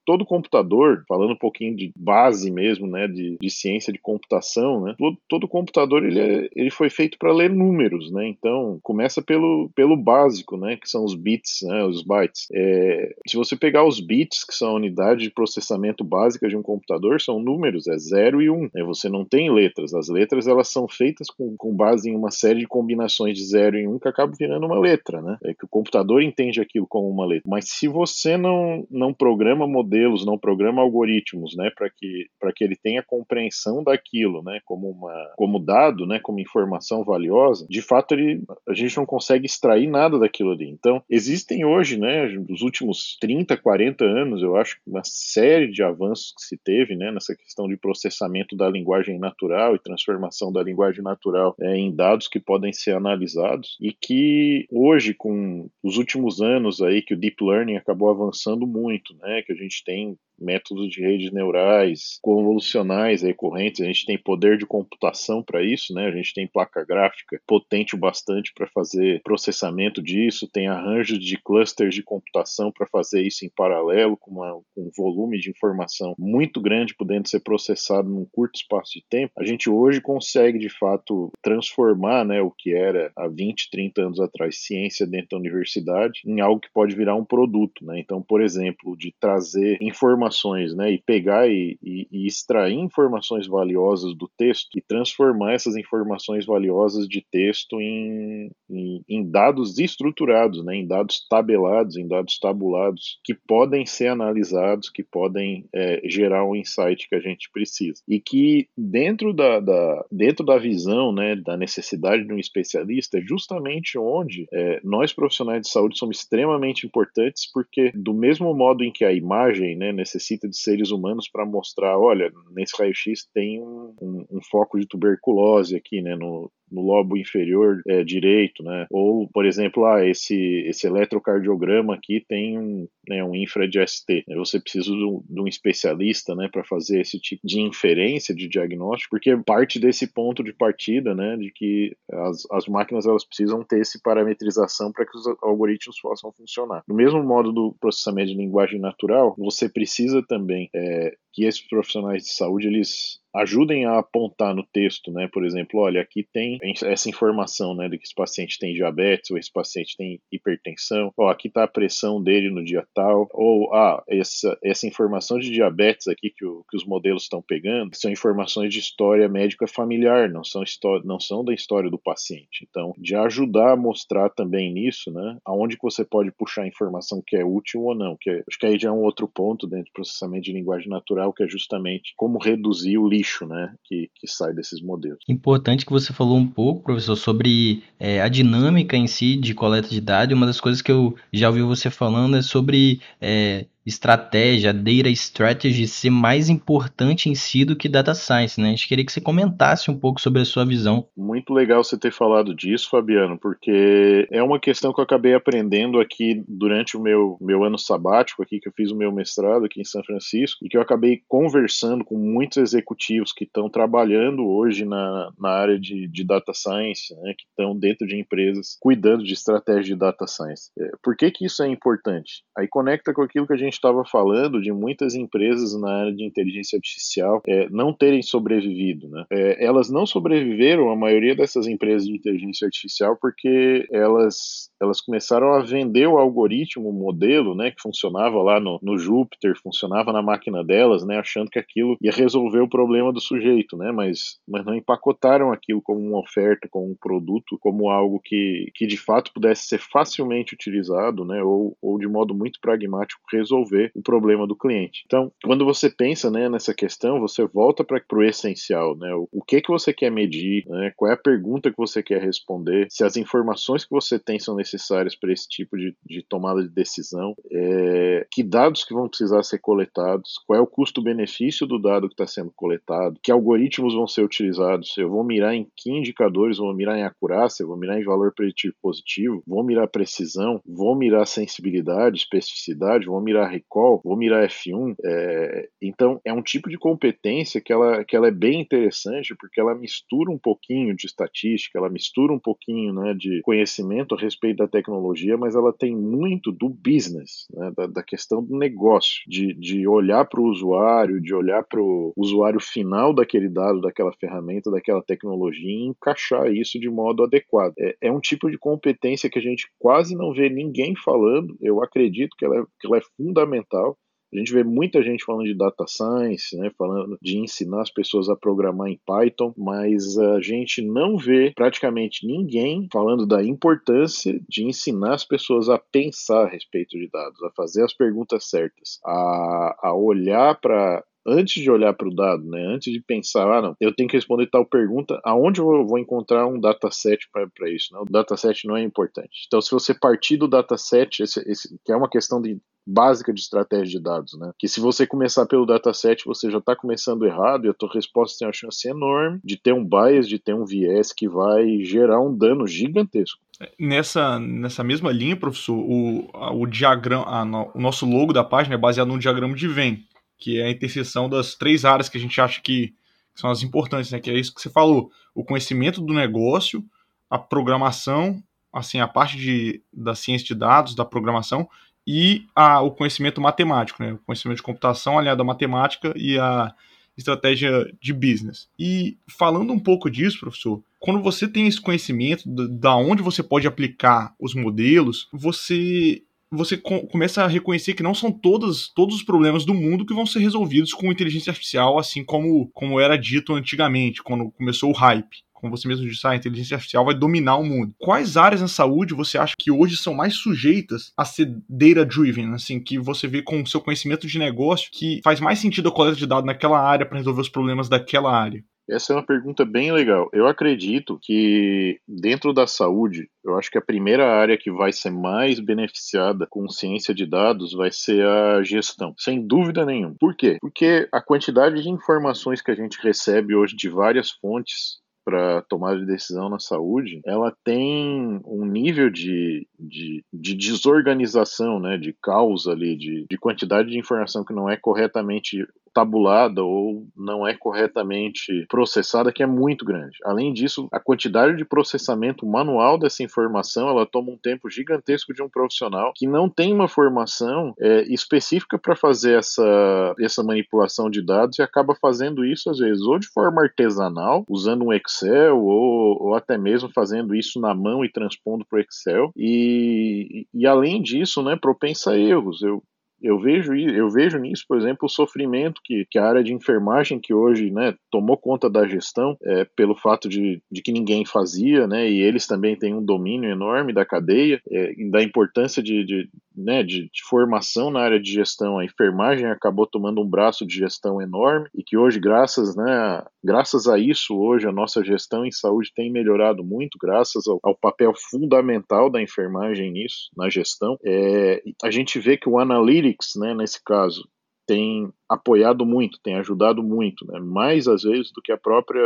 todo 0.08 0.26
computador, 0.26 1.04
falando 1.06 1.34
um 1.34 1.38
pouquinho 1.38 1.76
de 1.76 1.92
base 1.94 2.50
mesmo, 2.50 2.88
né, 2.88 3.10
de, 3.10 3.38
de 3.42 3.50
ciência 3.50 3.92
de 3.92 4.00
computação, 4.00 4.86
né, 4.86 4.96
todo, 5.28 5.50
computador 5.50 6.06
ele, 6.06 6.18
é, 6.18 6.50
ele 6.56 6.72
foi 6.72 6.90
feito 6.90 7.18
para 7.20 7.34
ler 7.34 7.50
números, 7.50 8.10
né, 8.10 8.26
então 8.26 8.80
começa 8.82 9.22
pelo, 9.22 9.70
pelo 9.76 9.98
básico, 9.98 10.56
né, 10.56 10.78
que 10.78 10.90
são 10.90 11.04
os 11.04 11.14
bits, 11.14 11.60
né, 11.64 11.84
os 11.84 12.02
bytes. 12.04 12.48
É, 12.54 13.14
se 13.28 13.36
você 13.36 13.58
pegar 13.58 13.86
os 13.86 14.00
bits, 14.00 14.46
que 14.46 14.56
são 14.56 14.70
a 14.70 14.76
unidade 14.76 15.24
de 15.24 15.30
processamento 15.30 16.06
básica 16.06 16.48
de 16.48 16.56
um 16.56 16.62
computador, 16.62 17.20
são 17.20 17.38
números, 17.38 17.86
é 17.88 17.98
0 17.98 18.42
e 18.42 18.50
1, 18.50 18.54
um, 18.54 18.70
né, 18.74 18.84
você 18.86 19.10
não 19.10 19.26
tem 19.26 19.54
letras, 19.54 19.94
as 19.94 20.08
letras 20.08 20.48
elas 20.48 20.70
são 20.70 20.88
feitas 20.88 21.28
com, 21.30 21.54
com 21.58 21.76
base 21.76 22.10
em 22.10 22.16
uma 22.16 22.32
série 22.32 22.62
de 22.62 22.68
combinações 22.68 23.38
de 23.38 23.44
0 23.44 23.78
e 23.78 23.86
1 23.86 23.94
um, 23.94 24.00
que 24.00 24.08
acabam 24.08 24.38
virando 24.40 24.66
uma 24.66 24.80
letra, 24.80 25.22
né, 25.22 25.38
é 25.44 25.54
que 25.54 25.66
o 25.66 25.70
computador 25.70 26.24
entende 26.24 26.62
aquilo 26.62 26.88
como 26.88 27.10
uma 27.10 27.26
letra, 27.26 27.44
mas 27.46 27.66
se 27.68 27.90
você 27.90 28.38
não, 28.38 28.88
não 28.90 29.14
programa 29.14 29.68
modelos 29.68 29.97
modelos, 29.98 30.26
não 30.26 30.38
programa 30.38 30.82
algoritmos, 30.82 31.56
né, 31.56 31.72
para 31.76 31.90
que, 31.90 32.28
que 32.56 32.64
ele 32.64 32.76
tenha 32.76 33.04
compreensão 33.04 33.84
daquilo, 33.84 34.44
né, 34.44 34.60
como, 34.66 34.90
uma, 34.90 35.34
como 35.36 35.60
dado, 35.60 36.06
né, 36.06 36.20
como 36.20 36.40
informação 36.40 37.04
valiosa, 37.04 37.66
de 37.70 37.82
fato 37.82 38.14
ele, 38.14 38.44
a 38.68 38.74
gente 38.74 38.96
não 38.98 39.06
consegue 39.06 39.46
extrair 39.46 39.88
nada 39.88 40.20
daquilo 40.20 40.52
ali. 40.52 40.70
Então, 40.70 41.02
existem 41.10 41.66
hoje, 41.66 42.00
né, 42.00 42.28
nos 42.48 42.62
últimos 42.62 43.18
30, 43.20 43.58
40 43.58 44.06
anos, 44.06 44.42
eu 44.42 44.56
acho, 44.56 44.78
uma 44.86 45.02
série 45.04 45.68
de 45.68 45.84
avanços 45.84 46.34
que 46.36 46.44
se 46.44 46.58
teve, 46.58 46.96
né, 46.96 47.12
nessa 47.12 47.36
questão 47.36 47.68
de 47.68 47.78
processamento 47.78 48.56
da 48.56 48.70
linguagem 48.70 49.20
natural 49.20 49.76
e 49.76 49.80
transformação 49.80 50.52
da 50.52 50.62
linguagem 50.62 51.04
natural 51.04 51.56
é, 51.60 51.76
em 51.76 51.94
dados 51.94 52.28
que 52.28 52.40
podem 52.40 52.72
ser 52.72 52.92
analisados 52.92 53.78
e 53.82 53.92
que 53.92 54.68
hoje, 54.72 55.14
com 55.14 55.70
os 55.84 55.98
últimos 55.98 56.42
anos 56.42 56.82
aí 56.82 57.02
que 57.02 57.14
o 57.14 57.18
deep 57.18 57.44
learning 57.44 57.76
acabou 57.76 58.10
avançando 58.10 58.68
muito, 58.68 59.16
né, 59.22 59.42
que 59.42 59.52
a 59.52 59.56
gente 59.56 59.84
tem 59.88 60.20
métodos 60.40 60.90
de 60.90 61.02
redes 61.02 61.32
neurais 61.32 62.20
convolucionais 62.22 63.22
recorrentes, 63.22 63.82
a 63.82 63.86
gente 63.86 64.06
tem 64.06 64.18
poder 64.18 64.58
de 64.58 64.66
computação 64.66 65.42
para 65.42 65.64
isso, 65.64 65.94
né? 65.94 66.06
A 66.08 66.12
gente 66.12 66.34
tem 66.34 66.48
placa 66.48 66.86
gráfica 66.86 67.40
potente 67.48 67.96
o 67.96 67.98
bastante 67.98 68.54
para 68.54 68.68
fazer 68.68 69.22
processamento 69.24 70.02
disso, 70.02 70.50
tem 70.52 70.68
arranjos 70.68 71.20
de 71.20 71.38
clusters 71.38 71.96
de 71.96 72.04
computação 72.04 72.72
para 72.72 72.88
fazer 72.88 73.22
isso 73.22 73.46
em 73.46 73.50
paralelo, 73.50 74.18
com, 74.18 74.32
uma, 74.32 74.54
com 74.76 74.82
um 74.84 74.92
volume 74.96 75.40
de 75.40 75.50
informação 75.50 76.14
muito 76.18 76.62
grande 76.62 76.96
podendo 76.96 77.28
ser 77.28 77.40
processado 77.40 78.10
num 78.10 78.26
curto 78.26 78.58
espaço 78.58 78.94
de 78.94 79.06
tempo. 79.10 79.34
A 79.38 79.46
gente 79.46 79.70
hoje 79.70 80.02
consegue, 80.02 80.60
de 80.60 80.70
fato, 80.70 81.32
transformar 81.42 82.26
né, 82.26 82.42
o 82.42 82.52
que 82.52 82.74
era 82.74 83.12
há 83.16 83.28
20, 83.28 83.70
30 83.72 84.02
anos 84.02 84.20
atrás 84.20 84.60
ciência 84.60 85.08
dentro 85.08 85.30
da 85.32 85.38
universidade 85.38 86.22
em 86.26 86.42
algo 86.42 86.60
que 86.60 86.72
pode 86.72 86.96
virar 86.96 87.16
um 87.16 87.26
produto. 87.26 87.86
Né? 87.86 88.00
Então, 88.00 88.22
por 88.22 88.42
exemplo, 88.42 88.96
de 88.98 89.14
trazer 89.20 89.77
informações 89.82 90.76
né, 90.76 90.92
e 90.92 90.98
pegar 90.98 91.48
e, 91.48 91.78
e, 91.84 92.08
e 92.12 92.28
extrair 92.28 92.76
informações 92.76 93.48
valiosas 93.48 94.16
do 94.16 94.30
texto 94.38 94.78
e 94.78 94.82
transformar 94.82 95.54
essas 95.54 95.76
informações 95.76 96.46
valiosas 96.46 97.08
de 97.08 97.26
texto 97.32 97.80
em, 97.82 98.52
em, 98.70 99.04
em 99.08 99.30
dados 99.30 99.78
estruturados, 99.80 100.64
né, 100.64 100.76
em 100.76 100.88
dados 100.88 101.26
tabelados, 101.30 101.98
em 101.98 102.08
dados 102.08 102.38
tabulados, 102.40 103.20
que 103.24 103.34
podem 103.34 103.86
ser 103.86 104.08
analisados, 104.08 104.90
que 104.90 105.04
podem 105.04 105.66
é, 105.74 106.02
gerar 106.06 106.44
o 106.44 106.52
um 106.52 106.56
insight 106.56 107.08
que 107.08 107.16
a 107.16 107.20
gente 107.20 107.50
precisa. 107.52 108.02
E 108.08 108.20
que 108.20 108.68
dentro 108.78 109.34
da, 109.34 109.60
da, 109.60 110.06
dentro 110.12 110.46
da 110.46 110.58
visão 110.58 111.12
né, 111.12 111.36
da 111.36 111.58
necessidade 111.58 112.26
de 112.26 112.34
um 112.34 112.38
especialista, 112.38 113.18
é 113.18 113.22
justamente 113.22 113.98
onde 113.98 114.48
é, 114.54 114.80
nós 114.84 115.14
profissionais 115.14 115.62
de 115.62 115.70
saúde 115.70 115.98
somos 115.98 116.20
extremamente 116.20 116.86
importantes, 116.86 117.50
porque 117.52 117.92
do 117.94 118.14
mesmo 118.14 118.54
modo 118.54 118.84
em 118.84 118.92
que 118.92 119.06
a 119.06 119.12
imagem 119.12 119.57
né, 119.60 119.92
necessita 119.92 120.48
de 120.48 120.58
seres 120.58 120.92
humanos 120.92 121.30
para 121.30 121.46
mostrar, 121.46 121.98
olha, 121.98 122.32
nesse 122.52 122.76
raio-x 122.78 123.28
tem 123.34 123.62
um, 123.62 123.94
um, 124.02 124.26
um, 124.32 124.42
foco 124.42 124.80
de 124.80 124.88
tuberculose 124.88 125.76
aqui, 125.76 126.02
né, 126.02 126.16
no, 126.16 126.52
no 126.72 126.82
lobo 126.82 127.18
inferior 127.18 127.82
é, 127.88 128.04
direito, 128.04 128.64
né? 128.64 128.88
Ou, 128.90 129.28
por 129.30 129.46
exemplo, 129.46 129.86
ah, 129.86 130.06
esse, 130.06 130.36
esse 130.68 130.88
eletrocardiograma 130.88 131.96
aqui 131.96 132.24
tem 132.28 132.58
um, 132.58 132.88
né, 133.08 133.24
um 133.24 133.36
infra 133.36 133.68
de 133.68 133.86
ST. 133.86 134.24
Você 134.36 134.60
precisa 134.60 134.86
de 134.86 135.04
um, 135.04 135.24
de 135.28 135.42
um 135.42 135.48
especialista, 135.48 136.36
né, 136.36 136.50
para 136.52 136.64
fazer 136.64 137.02
esse 137.02 137.20
tipo 137.20 137.46
de 137.46 137.62
inferência 137.62 138.36
de 138.36 138.48
diagnóstico, 138.48 139.12
porque 139.12 139.36
parte 139.38 139.80
desse 139.80 140.08
ponto 140.08 140.44
de 140.44 140.54
partida, 140.54 141.14
né, 141.16 141.38
de 141.38 141.52
que 141.52 141.96
as, 142.12 142.46
as 142.52 142.68
máquinas 142.68 143.06
elas 143.06 143.26
precisam 143.26 143.64
ter 143.64 143.80
esse 143.80 144.02
parametrização 144.02 144.92
para 144.92 145.06
que 145.06 145.18
os 145.18 145.26
algoritmos 145.42 146.00
possam 146.00 146.32
funcionar. 146.32 146.84
Do 146.88 146.96
mesmo 146.96 147.24
modo 147.24 147.52
do 147.52 147.76
processamento 147.80 148.30
de 148.30 148.38
linguagem 148.38 148.80
natural, 148.80 149.36
você 149.38 149.70
precisa 149.70 150.24
também 150.28 150.70
é, 150.74 151.16
que 151.38 151.46
esses 151.46 151.62
profissionais 151.62 152.24
de 152.24 152.34
saúde 152.34 152.66
eles 152.66 153.20
ajudem 153.36 153.86
a 153.86 154.00
apontar 154.00 154.56
no 154.56 154.64
texto, 154.64 155.12
né? 155.12 155.30
Por 155.32 155.46
exemplo, 155.46 155.80
olha, 155.80 156.02
aqui 156.02 156.28
tem 156.34 156.58
essa 156.84 157.08
informação, 157.08 157.76
né, 157.76 157.88
de 157.88 157.98
que 157.98 158.06
esse 158.06 158.16
paciente 158.16 158.58
tem 158.58 158.74
diabetes 158.74 159.30
ou 159.30 159.38
esse 159.38 159.52
paciente 159.52 159.96
tem 159.96 160.20
hipertensão. 160.32 161.12
Ó, 161.16 161.30
aqui 161.30 161.48
está 161.48 161.64
a 161.64 161.68
pressão 161.68 162.22
dele 162.22 162.50
no 162.50 162.64
dia 162.64 162.86
tal. 162.96 163.28
Ou 163.34 163.72
ah, 163.74 164.04
essa 164.08 164.58
essa 164.64 164.88
informação 164.88 165.38
de 165.38 165.52
diabetes 165.52 166.08
aqui 166.08 166.32
que, 166.36 166.46
o, 166.46 166.64
que 166.70 166.76
os 166.76 166.86
modelos 166.86 167.24
estão 167.24 167.42
pegando 167.42 167.96
são 167.96 168.12
informações 168.12 168.74
de 168.74 168.80
história 168.80 169.28
médica 169.30 169.68
familiar, 169.68 170.30
não 170.30 170.44
são 170.44 170.64
não 171.04 171.20
são 171.20 171.46
da 171.46 171.54
história 171.54 171.90
do 171.90 172.00
paciente. 172.00 172.66
Então, 172.68 172.94
de 172.98 173.16
ajudar 173.16 173.74
a 173.74 173.78
mostrar 173.78 174.30
também 174.30 174.74
nisso, 174.74 175.12
né, 175.12 175.38
aonde 175.46 175.76
que 175.76 175.84
você 175.84 176.04
pode 176.04 176.32
puxar 176.32 176.68
informação 176.68 177.22
que 177.26 177.36
é 177.36 177.46
útil 177.46 177.84
ou 177.84 177.96
não. 177.96 178.18
Que 178.20 178.30
é, 178.30 178.44
acho 178.48 178.58
que 178.58 178.66
aí 178.66 178.80
já 178.80 178.90
é 178.90 178.92
um 178.92 179.04
outro 179.04 179.28
ponto 179.28 179.68
dentro 179.68 179.86
do 179.86 179.94
processamento 179.94 180.46
de 180.46 180.54
linguagem 180.54 180.90
natural 180.90 181.27
que 181.34 181.44
é 181.44 181.48
justamente 181.48 182.14
como 182.16 182.38
reduzir 182.38 182.98
o 182.98 183.08
lixo 183.08 183.46
né, 183.46 183.74
que, 183.84 184.10
que 184.16 184.28
sai 184.28 184.54
desses 184.54 184.82
modelos. 184.82 185.20
Importante 185.28 185.86
que 185.86 185.92
você 185.92 186.14
falou 186.14 186.38
um 186.38 186.48
pouco, 186.48 186.84
professor, 186.84 187.16
sobre 187.16 187.84
é, 188.00 188.22
a 188.22 188.28
dinâmica 188.28 188.96
em 188.96 189.08
si 189.08 189.36
de 189.36 189.54
coleta 189.54 189.90
de 189.90 190.02
dados. 190.02 190.36
Uma 190.36 190.46
das 190.46 190.60
coisas 190.60 190.82
que 190.82 190.92
eu 190.92 191.16
já 191.32 191.50
ouvi 191.50 191.62
você 191.62 191.90
falando 191.90 192.38
é 192.38 192.42
sobre 192.42 193.02
é, 193.22 193.66
estratégia, 193.88 194.74
data 194.74 195.10
strategy 195.10 195.88
ser 195.88 196.10
mais 196.10 196.50
importante 196.50 197.30
em 197.30 197.36
si 197.36 197.64
do 197.64 197.76
que 197.76 197.88
data 197.88 198.14
science, 198.14 198.60
né? 198.60 198.68
A 198.68 198.72
gente 198.72 198.88
queria 198.88 199.06
que 199.06 199.12
você 199.12 199.22
comentasse 199.22 199.90
um 199.90 199.98
pouco 199.98 200.20
sobre 200.20 200.42
a 200.42 200.46
sua 200.46 200.66
visão. 200.66 201.08
Muito 201.16 201.54
legal 201.54 201.84
você 201.84 201.98
ter 201.98 202.12
falado 202.12 202.54
disso, 202.54 202.90
Fabiano, 202.90 203.38
porque 203.40 204.28
é 204.32 204.44
uma 204.44 204.60
questão 204.60 204.94
que 204.94 205.00
eu 205.00 205.04
acabei 205.04 205.34
aprendendo 205.34 206.00
aqui 206.00 206.44
durante 206.48 206.98
o 206.98 207.02
meu, 207.02 207.38
meu 207.40 207.64
ano 207.64 207.78
sabático 207.78 208.44
aqui, 208.44 208.60
que 208.60 208.68
eu 208.68 208.74
fiz 208.76 208.92
o 208.92 208.96
meu 208.96 209.12
mestrado 209.12 209.66
aqui 209.66 209.80
em 209.80 209.86
São 209.86 210.04
Francisco, 210.04 210.66
e 210.66 210.70
que 210.70 210.78
eu 210.78 210.82
acabei 210.82 211.22
conversando 211.28 212.04
com 212.04 212.18
muitos 212.18 212.58
executivos 212.58 213.32
que 213.32 213.46
estão 213.46 213.70
trabalhando 213.70 214.46
hoje 214.46 214.84
na, 214.84 215.32
na 215.40 215.50
área 215.50 215.80
de, 215.80 216.08
de 216.08 216.24
data 216.26 216.54
science, 216.54 217.16
né, 217.22 217.34
que 217.38 217.46
estão 217.50 217.78
dentro 217.78 218.06
de 218.06 218.20
empresas 218.20 218.78
cuidando 218.80 219.24
de 219.24 219.34
estratégia 219.34 219.84
de 219.84 219.96
data 219.96 220.28
science. 220.28 220.72
É, 220.78 220.92
por 221.02 221.16
que 221.16 221.32
que 221.32 221.46
isso 221.46 221.64
é 221.64 221.68
importante? 221.68 222.44
Aí 222.58 222.68
conecta 222.68 223.14
com 223.14 223.22
aquilo 223.22 223.48
que 223.48 223.54
a 223.54 223.58
gente 223.58 223.77
estava 223.78 224.04
falando 224.06 224.62
de 224.62 224.72
muitas 224.72 225.16
empresas 225.16 225.80
na 225.80 225.92
área 225.92 226.14
de 226.14 226.26
inteligência 226.26 226.78
artificial 226.78 227.42
é, 227.48 227.70
não 227.70 227.94
terem 227.94 228.22
sobrevivido. 228.22 229.10
Né? 229.10 229.26
É, 229.32 229.66
elas 229.66 229.90
não 229.90 230.06
sobreviveram, 230.06 230.90
a 230.90 230.96
maioria 230.96 231.36
dessas 231.36 231.68
empresas 231.68 232.08
de 232.08 232.16
inteligência 232.16 232.66
artificial, 232.66 233.18
porque 233.22 233.88
elas, 233.92 234.70
elas 234.82 235.02
começaram 235.02 235.54
a 235.54 235.62
vender 235.62 236.08
o 236.08 236.18
algoritmo, 236.18 236.90
o 236.90 236.94
modelo, 236.94 237.56
né, 237.56 237.72
que 237.72 237.82
funcionava 237.82 238.42
lá 238.42 238.60
no, 238.60 238.80
no 238.82 238.98
Júpiter, 238.98 239.54
funcionava 239.62 240.12
na 240.14 240.22
máquina 240.22 240.64
delas, 240.64 241.06
né, 241.06 241.18
achando 241.18 241.50
que 241.50 241.60
aquilo 241.60 241.98
ia 242.02 242.12
resolver 242.12 242.60
o 242.60 242.70
problema 242.70 243.12
do 243.12 243.20
sujeito, 243.20 243.78
né, 243.78 243.92
mas, 243.92 244.40
mas 244.48 244.66
não 244.66 244.76
empacotaram 244.76 245.52
aquilo 245.52 245.82
como 245.82 246.00
uma 246.00 246.20
oferta, 246.20 246.68
como 246.70 246.92
um 246.92 246.96
produto, 247.00 247.58
como 247.60 247.90
algo 247.90 248.20
que, 248.24 248.72
que 248.76 248.86
de 248.86 248.98
fato 248.98 249.32
pudesse 249.34 249.68
ser 249.68 249.80
facilmente 249.80 250.54
utilizado, 250.54 251.26
né, 251.26 251.42
ou, 251.44 251.78
ou 251.82 251.98
de 251.98 252.08
modo 252.08 252.34
muito 252.34 252.60
pragmático 252.62 253.22
resolver 253.32 253.92
o 253.96 254.02
problema 254.02 254.48
do 254.48 254.56
cliente. 254.56 255.04
Então, 255.06 255.32
quando 255.44 255.66
você 255.66 255.90
pensa 255.90 256.30
né, 256.32 256.50
nessa 256.50 256.74
questão, 256.74 257.20
você 257.20 257.46
volta 257.46 257.84
para 257.84 258.02
o 258.14 258.24
essencial, 258.24 258.96
né? 258.98 259.14
O, 259.14 259.28
o, 259.32 259.44
que 259.44 259.62
que 259.62 259.72
você 259.72 259.94
quer 259.94 260.12
medir, 260.12 260.66
né? 260.68 260.92
Qual 260.96 261.10
é 261.10 261.14
a 261.14 261.18
pergunta 261.18 261.72
que 261.72 261.78
você 261.78 262.04
quer 262.04 262.22
responder? 262.22 262.88
Se 262.90 263.04
as 263.04 263.18
informações 263.18 263.84
que 263.84 263.92
você 263.92 264.20
tem 264.20 264.40
são 264.40 264.56
necessárias 264.68 265.16
para 265.16 265.32
esse 265.32 265.48
tipo 265.48 265.78
de, 265.78 265.96
de, 266.06 266.22
tomada 266.22 266.62
de 266.62 266.70
decisão? 266.70 267.34
É, 267.52 268.28
que 268.32 268.44
dados 268.44 268.84
que 268.84 268.94
vão 268.94 269.08
precisar 269.08 269.42
ser 269.44 269.60
coletados? 269.60 270.36
Qual 270.46 270.60
é 270.60 270.62
o 270.62 270.68
custo-benefício 270.68 271.66
do 271.66 271.80
dado 271.80 272.08
que 272.08 272.14
está 272.14 272.28
sendo 272.28 272.52
coletado? 272.56 273.20
Que 273.24 273.32
algoritmos 273.32 273.94
vão 273.94 274.08
ser 274.08 274.24
utilizados? 274.24 274.98
Eu 274.98 275.10
vou 275.10 275.24
mirar 275.24 275.56
em 275.56 275.68
que 275.76 275.92
indicadores? 275.92 276.58
Vou 276.58 276.74
mirar 276.74 276.98
em 276.98 277.04
acurácia? 277.04 277.66
Vou 277.66 277.78
mirar 277.78 278.00
em 278.00 278.04
valor 278.04 278.34
preditivo 278.36 278.76
positivo? 278.82 279.42
Vou 279.48 279.64
mirar 279.64 279.88
precisão? 279.88 280.62
Vou 280.66 280.96
mirar 280.96 281.26
sensibilidade, 281.26 282.18
especificidade? 282.18 283.06
Vou 283.06 283.22
mirar 283.22 283.50
recall, 283.50 284.02
vou 284.04 284.18
mirar 284.18 284.48
F1. 284.48 284.96
É, 285.04 285.70
então, 285.82 286.20
é 286.26 286.34
um 286.34 286.42
tipo 286.42 286.70
de 286.70 286.78
competência 286.78 287.62
que 287.62 287.72
ela, 287.72 288.04
que 288.04 288.16
ela 288.16 288.28
é 288.28 288.32
bem 288.32 288.62
interessante, 288.62 289.36
porque 289.36 289.60
ela 289.60 289.76
mistura 289.76 290.32
um 290.32 290.38
pouquinho 290.38 290.96
de 290.96 291.06
estatística, 291.06 291.78
ela 291.78 291.90
mistura 291.90 292.34
um 292.34 292.40
pouquinho 292.40 292.94
né, 292.94 293.14
de 293.14 293.42
conhecimento 293.42 294.16
a 294.16 294.18
respeito 294.18 294.57
da 294.58 294.68
tecnologia, 294.68 295.38
mas 295.38 295.56
ela 295.56 295.72
tem 295.72 295.96
muito 295.96 296.52
do 296.52 296.70
business, 296.70 297.48
né, 297.54 297.72
da, 297.76 297.88
da, 297.88 298.04
questão 298.04 298.44
do 298.44 298.58
negócio, 298.58 299.22
de, 299.28 299.54
de 299.54 299.88
olhar 299.88 300.26
para 300.26 300.42
o 300.42 300.46
usuário, 300.46 301.22
de 301.22 301.34
olhar 301.34 301.64
para 301.64 301.82
o 301.82 302.14
usuário 302.16 302.60
final 302.60 303.14
daquele 303.14 303.50
dado, 303.50 303.82
daquela 303.82 304.12
ferramenta, 304.14 304.72
daquela 304.72 305.02
tecnologia 305.02 305.70
e 305.70 305.88
encaixar 305.88 306.52
isso 306.52 306.80
de 306.80 306.90
modo 306.90 307.24
adequado. 307.24 307.74
É, 307.80 307.96
é 308.02 308.12
um 308.12 308.20
tipo 308.20 308.50
de 308.50 308.58
competência 308.58 309.30
que 309.30 309.40
a 309.40 309.42
gente 309.42 309.68
quase 309.80 310.16
não 310.16 310.34
vê 310.34 310.50
ninguém 310.50 310.94
falando, 310.96 311.56
eu 311.62 311.84
acredito 311.84 312.36
que 312.38 312.46
ela 312.46 312.58
é, 312.60 312.64
que 312.80 312.88
ela 312.88 312.98
é 312.98 313.02
fundamental 313.16 313.38
fundamental. 313.38 313.98
A 314.34 314.38
gente 314.38 314.52
vê 314.52 314.64
muita 314.64 315.02
gente 315.02 315.24
falando 315.24 315.46
de 315.46 315.56
data 315.56 315.86
science, 315.88 316.56
né, 316.58 316.70
falando 316.78 317.18
de 317.22 317.38
ensinar 317.38 317.82
as 317.82 317.92
pessoas 317.92 318.30
a 318.30 318.36
programar 318.36 318.90
em 318.90 319.00
Python, 319.06 319.54
mas 319.58 320.18
a 320.18 320.42
gente 320.42 320.82
não 320.82 321.18
vê 321.18 321.54
praticamente 321.56 322.28
ninguém 322.28 322.88
falando 322.92 323.26
da 323.26 323.44
importância 323.44 324.40
de 324.48 324.66
ensinar 324.66 325.14
as 325.14 325.24
pessoas 325.24 325.70
a 325.70 325.78
pensar 325.78 326.44
a 326.44 326.50
respeito 326.50 326.98
de 326.98 327.10
dados, 327.10 327.42
a 327.44 327.52
fazer 327.52 327.84
as 327.84 327.94
perguntas 327.94 328.50
certas, 328.50 329.00
a, 329.06 329.80
a 329.84 329.94
olhar 329.96 330.60
para 330.60 331.04
antes 331.28 331.62
de 331.62 331.70
olhar 331.70 331.94
para 331.94 332.08
o 332.08 332.16
dado, 332.16 332.46
né, 332.46 332.66
antes 332.68 332.92
de 332.92 333.02
pensar, 333.02 333.46
ah, 333.52 333.62
não, 333.62 333.76
eu 333.82 333.94
tenho 333.94 334.08
que 334.08 334.16
responder 334.16 334.48
tal 334.48 334.66
pergunta, 334.66 335.20
aonde 335.26 335.60
eu 335.60 335.86
vou 335.86 335.98
encontrar 335.98 336.48
um 336.48 336.58
dataset 336.58 337.28
para 337.32 337.70
isso? 337.70 337.94
Né? 337.94 338.00
O 338.00 338.06
dataset 338.06 338.66
não 338.66 338.78
é 338.78 338.82
importante. 338.82 339.44
Então, 339.46 339.60
se 339.60 339.70
você 339.72 339.94
partir 339.94 340.38
do 340.38 340.48
dataset, 340.48 341.22
esse, 341.22 341.40
esse, 341.50 341.78
que 341.84 341.92
é 341.92 341.96
uma 341.98 342.10
questão 342.10 342.42
de 342.42 342.58
básica 342.88 343.34
de 343.34 343.42
estratégia 343.42 343.98
de 343.98 344.00
dados, 344.00 344.38
né? 344.40 344.52
Que 344.58 344.68
se 344.68 344.80
você 344.80 345.06
começar 345.06 345.46
pelo 345.46 345.66
dataset, 345.66 346.24
você 346.26 346.50
já 346.50 346.60
está 346.60 346.76
começando 346.76 347.26
errado 347.26 347.66
e 347.66 347.70
a 347.70 347.74
tua 347.74 347.92
resposta 347.94 348.38
tem 348.40 348.48
uma 348.48 348.54
chance 348.54 348.88
enorme 348.88 349.40
de 349.44 349.58
ter 349.58 349.74
um 349.74 349.84
bias, 349.84 350.28
de 350.28 350.40
ter 350.40 350.54
um 350.54 350.66
viés 350.66 351.12
que 351.12 351.28
vai 351.28 351.84
gerar 351.84 352.22
um 352.22 352.36
dano 352.36 352.66
gigantesco. 352.66 353.40
Nessa, 353.80 354.40
nessa 354.40 354.84
mesma 354.84 355.12
linha, 355.12 355.36
professor, 355.36 355.76
o, 355.78 356.30
o 356.62 356.66
diagrama, 356.66 357.26
a, 357.26 357.44
o 357.76 357.82
nosso 357.82 358.06
logo 358.06 358.32
da 358.32 358.44
página 358.44 358.76
é 358.76 358.78
baseado 358.78 359.08
num 359.08 359.18
diagrama 359.18 359.56
de 359.56 359.68
Venn 359.68 359.98
que 360.38 360.62
é 360.62 360.66
a 360.66 360.72
interseção 360.72 361.28
das 361.28 361.56
três 361.56 361.84
áreas 361.84 362.08
que 362.08 362.18
a 362.18 362.22
gente 362.22 362.40
acha 362.40 362.62
que 362.62 362.94
são 363.34 363.50
as 363.50 363.64
importantes, 363.64 364.12
né? 364.12 364.20
Que 364.20 364.30
é 364.30 364.38
isso 364.38 364.54
que 364.54 364.62
você 364.62 364.70
falou, 364.70 365.12
o 365.34 365.44
conhecimento 365.44 366.02
do 366.02 366.14
negócio, 366.14 366.84
a 367.30 367.38
programação, 367.38 368.42
assim, 368.72 369.00
a 369.00 369.08
parte 369.08 369.38
de, 369.38 369.82
da 369.92 370.16
ciência 370.16 370.48
de 370.48 370.56
dados, 370.56 370.96
da 370.96 371.06
programação 371.06 371.68
e 372.08 372.46
a, 372.56 372.82
o 372.82 372.92
conhecimento 372.92 373.42
matemático, 373.42 374.02
né? 374.02 374.14
O 374.14 374.18
conhecimento 374.20 374.58
de 374.58 374.64
computação 374.64 375.20
aliado 375.20 375.42
à 375.42 375.46
matemática 375.46 376.14
e 376.16 376.40
a 376.40 376.74
estratégia 377.18 377.86
de 378.02 378.14
business. 378.14 378.70
E 378.80 379.18
falando 379.28 379.74
um 379.74 379.80
pouco 379.80 380.10
disso, 380.10 380.40
professor, 380.40 380.82
quando 381.00 381.22
você 381.22 381.48
tem 381.48 381.68
esse 381.68 381.82
conhecimento 381.82 382.44
da 382.48 382.96
onde 382.96 383.22
você 383.22 383.44
pode 383.44 383.68
aplicar 383.68 384.34
os 384.40 384.56
modelos, 384.56 385.28
você 385.34 386.24
você 386.50 386.78
começa 386.78 387.44
a 387.44 387.48
reconhecer 387.48 387.94
que 387.94 388.02
não 388.02 388.16
são 388.16 388.32
todos, 388.32 388.88
todos 388.96 389.18
os 389.18 389.24
problemas 389.24 389.66
do 389.66 389.74
mundo 389.74 390.06
que 390.06 390.14
vão 390.14 390.26
ser 390.26 390.40
resolvidos 390.40 390.94
com 390.94 391.12
inteligência 391.12 391.50
artificial, 391.52 392.00
assim 392.00 392.24
como, 392.24 392.70
como 392.70 393.02
era 393.02 393.18
dito 393.18 393.54
antigamente, 393.54 394.24
quando 394.24 394.50
começou 394.52 394.90
o 394.90 394.94
hype. 394.94 395.44
Como 395.58 395.76
você 395.76 395.88
mesmo 395.88 396.08
disse, 396.08 396.26
a 396.28 396.36
inteligência 396.36 396.76
artificial 396.76 397.04
vai 397.04 397.16
dominar 397.16 397.58
o 397.58 397.66
mundo. 397.66 397.94
Quais 397.98 398.38
áreas 398.38 398.62
na 398.62 398.68
saúde 398.68 399.16
você 399.16 399.40
acha 399.40 399.56
que 399.58 399.72
hoje 399.72 399.98
são 399.98 400.14
mais 400.14 400.36
sujeitas 400.36 401.12
a 401.18 401.26
ser 401.26 401.52
data-driven? 401.68 402.54
Assim, 402.54 402.80
que 402.80 403.00
você 403.00 403.28
vê 403.28 403.42
com 403.42 403.62
o 403.62 403.68
seu 403.68 403.82
conhecimento 403.82 404.28
de 404.28 404.38
negócio 404.38 404.92
que 404.94 405.20
faz 405.24 405.40
mais 405.40 405.58
sentido 405.58 405.90
a 405.90 405.92
coleta 405.92 406.16
de 406.16 406.28
dados 406.28 406.46
naquela 406.46 406.80
área 406.80 407.08
para 407.08 407.18
resolver 407.18 407.42
os 407.42 407.50
problemas 407.50 407.90
daquela 407.90 408.32
área? 408.32 408.64
Essa 408.90 409.12
é 409.12 409.16
uma 409.18 409.26
pergunta 409.26 409.66
bem 409.66 409.92
legal. 409.92 410.30
Eu 410.32 410.48
acredito 410.48 411.20
que 411.22 412.00
dentro 412.08 412.54
da 412.54 412.66
saúde, 412.66 413.30
eu 413.44 413.58
acho 413.58 413.70
que 413.70 413.78
a 413.78 413.82
primeira 413.82 414.26
área 414.26 414.58
que 414.58 414.72
vai 414.72 414.94
ser 414.94 415.10
mais 415.10 415.60
beneficiada 415.60 416.48
com 416.50 416.70
ciência 416.70 417.14
de 417.14 417.26
dados 417.26 417.74
vai 417.74 417.92
ser 417.92 418.26
a 418.26 418.64
gestão, 418.64 419.14
sem 419.18 419.46
dúvida 419.46 419.86
nenhuma. 419.86 420.16
Por 420.18 420.36
quê? 420.36 420.58
Porque 420.62 421.10
a 421.12 421.22
quantidade 421.22 421.82
de 421.82 421.90
informações 421.90 422.62
que 422.62 422.72
a 422.72 422.76
gente 422.76 422.98
recebe 423.04 423.56
hoje 423.56 423.76
de 423.76 423.90
várias 423.90 424.32
fontes 424.32 425.00
para 425.28 425.62
tomada 425.64 426.00
de 426.00 426.06
decisão 426.06 426.48
na 426.48 426.58
saúde, 426.58 427.20
ela 427.26 427.54
tem 427.62 428.40
um 428.46 428.64
nível 428.64 429.10
de, 429.10 429.68
de, 429.78 430.24
de 430.32 430.56
desorganização, 430.56 431.82
né, 431.82 431.98
de 431.98 432.14
causa 432.14 432.72
ali, 432.72 432.96
de, 432.96 433.26
de 433.30 433.38
quantidade 433.38 433.90
de 433.90 434.00
informação 434.00 434.46
que 434.46 434.54
não 434.54 434.70
é 434.70 434.78
corretamente 434.78 435.68
tabulada 435.94 436.64
ou 436.64 437.08
não 437.16 437.48
é 437.48 437.56
corretamente 437.56 438.66
processada 438.70 439.32
que 439.32 439.44
é 439.44 439.48
muito 439.48 439.86
grande. 439.86 440.18
Além 440.24 440.54
disso, 440.54 440.88
a 440.92 441.00
quantidade 441.00 441.58
de 441.58 441.66
processamento 441.66 442.46
manual 442.46 442.98
dessa 442.98 443.24
informação 443.24 443.90
ela 443.90 444.06
toma 444.06 444.32
um 444.32 444.38
tempo 444.38 444.70
gigantesco 444.70 445.34
de 445.34 445.42
um 445.42 445.50
profissional 445.50 446.12
que 446.16 446.28
não 446.28 446.50
tem 446.50 446.74
uma 446.74 446.88
formação 446.88 447.74
é, 447.80 448.02
específica 448.14 448.78
para 448.78 448.96
fazer 448.96 449.38
essa, 449.38 450.16
essa 450.20 450.44
manipulação 450.44 451.10
de 451.10 451.22
dados 451.22 451.60
e 451.60 451.62
acaba 451.62 451.96
fazendo 451.96 452.46
isso 452.46 452.70
às 452.70 452.80
vezes 452.80 453.02
ou 453.02 453.20
de 453.20 453.28
forma 453.28 453.62
artesanal, 453.62 454.46
usando 454.50 454.86
um 454.86 454.94
Excel 454.94 455.58
ou, 455.58 456.22
ou 456.22 456.36
até 456.36 456.58
mesmo 456.58 456.90
fazendo 456.94 457.36
isso 457.36 457.60
na 457.60 457.74
mão 457.74 458.04
e 458.04 458.12
transpondo 458.12 458.66
para 458.66 458.78
o 458.78 458.82
Excel. 458.82 459.32
E, 459.36 460.48
e, 460.54 460.66
além 460.66 461.02
disso, 461.02 461.42
né, 461.42 461.56
propensa 461.56 462.12
a 462.12 462.18
erros. 462.18 462.62
Eu 462.62 462.84
eu 463.22 463.40
vejo, 463.40 463.74
eu 463.74 464.10
vejo 464.10 464.38
nisso, 464.38 464.64
por 464.68 464.78
exemplo, 464.78 465.06
o 465.06 465.10
sofrimento 465.10 465.82
que, 465.84 466.06
que 466.10 466.20
a 466.20 466.26
área 466.26 466.44
de 466.44 466.54
enfermagem, 466.54 467.20
que 467.20 467.34
hoje 467.34 467.72
né, 467.72 467.96
tomou 468.12 468.38
conta 468.38 468.70
da 468.70 468.88
gestão, 468.88 469.36
é, 469.44 469.66
pelo 469.76 469.96
fato 469.96 470.30
de, 470.30 470.62
de 470.72 470.82
que 470.82 470.92
ninguém 470.92 471.26
fazia, 471.26 471.88
né, 471.88 472.10
e 472.10 472.22
eles 472.22 472.46
também 472.46 472.76
têm 472.76 472.94
um 472.94 473.04
domínio 473.04 473.50
enorme 473.50 473.92
da 473.92 474.06
cadeia, 474.06 474.62
é, 474.70 474.94
da 475.10 475.24
importância 475.24 475.82
de, 475.82 476.04
de, 476.06 476.30
né, 476.58 476.84
de, 476.84 477.04
de, 477.04 477.24
formação 477.30 477.92
na 477.92 478.02
área 478.02 478.20
de 478.20 478.32
gestão. 478.32 478.80
A 478.80 478.86
enfermagem 478.86 479.46
acabou 479.46 479.86
tomando 479.86 480.22
um 480.22 480.28
braço 480.28 480.66
de 480.66 480.76
gestão 480.76 481.22
enorme 481.22 481.70
e 481.76 481.84
que 481.84 481.96
hoje, 481.96 482.20
graças, 482.20 482.76
né, 482.76 483.24
graças 483.44 483.88
a 483.88 483.98
isso, 483.98 484.36
hoje 484.36 484.68
a 484.68 484.72
nossa 484.72 485.04
gestão 485.04 485.46
em 485.46 485.52
saúde 485.52 485.92
tem 485.96 486.12
melhorado 486.12 486.64
muito, 486.64 486.98
graças 487.00 487.48
ao, 487.48 487.60
ao 487.64 487.76
papel 487.76 488.14
fundamental 488.16 489.10
da 489.10 489.22
enfermagem 489.22 489.92
nisso, 489.92 490.30
na 490.36 490.50
gestão. 490.50 490.98
É, 491.06 491.62
a 491.84 491.92
gente 491.92 492.20
vê 492.20 492.38
que 492.38 492.50
o 492.50 492.58
analytics 492.58 493.36
né, 493.36 493.54
nesse 493.54 493.84
caso, 493.84 494.28
tem 494.68 495.12
apoiado 495.30 495.86
muito, 495.86 496.20
tem 496.24 496.36
ajudado 496.36 496.82
muito, 496.82 497.26
né? 497.28 497.40
mais 497.40 497.88
às 497.88 498.04
vezes 498.04 498.32
do 498.32 498.42
que 498.42 498.52
a 498.52 498.58
própria 498.58 499.02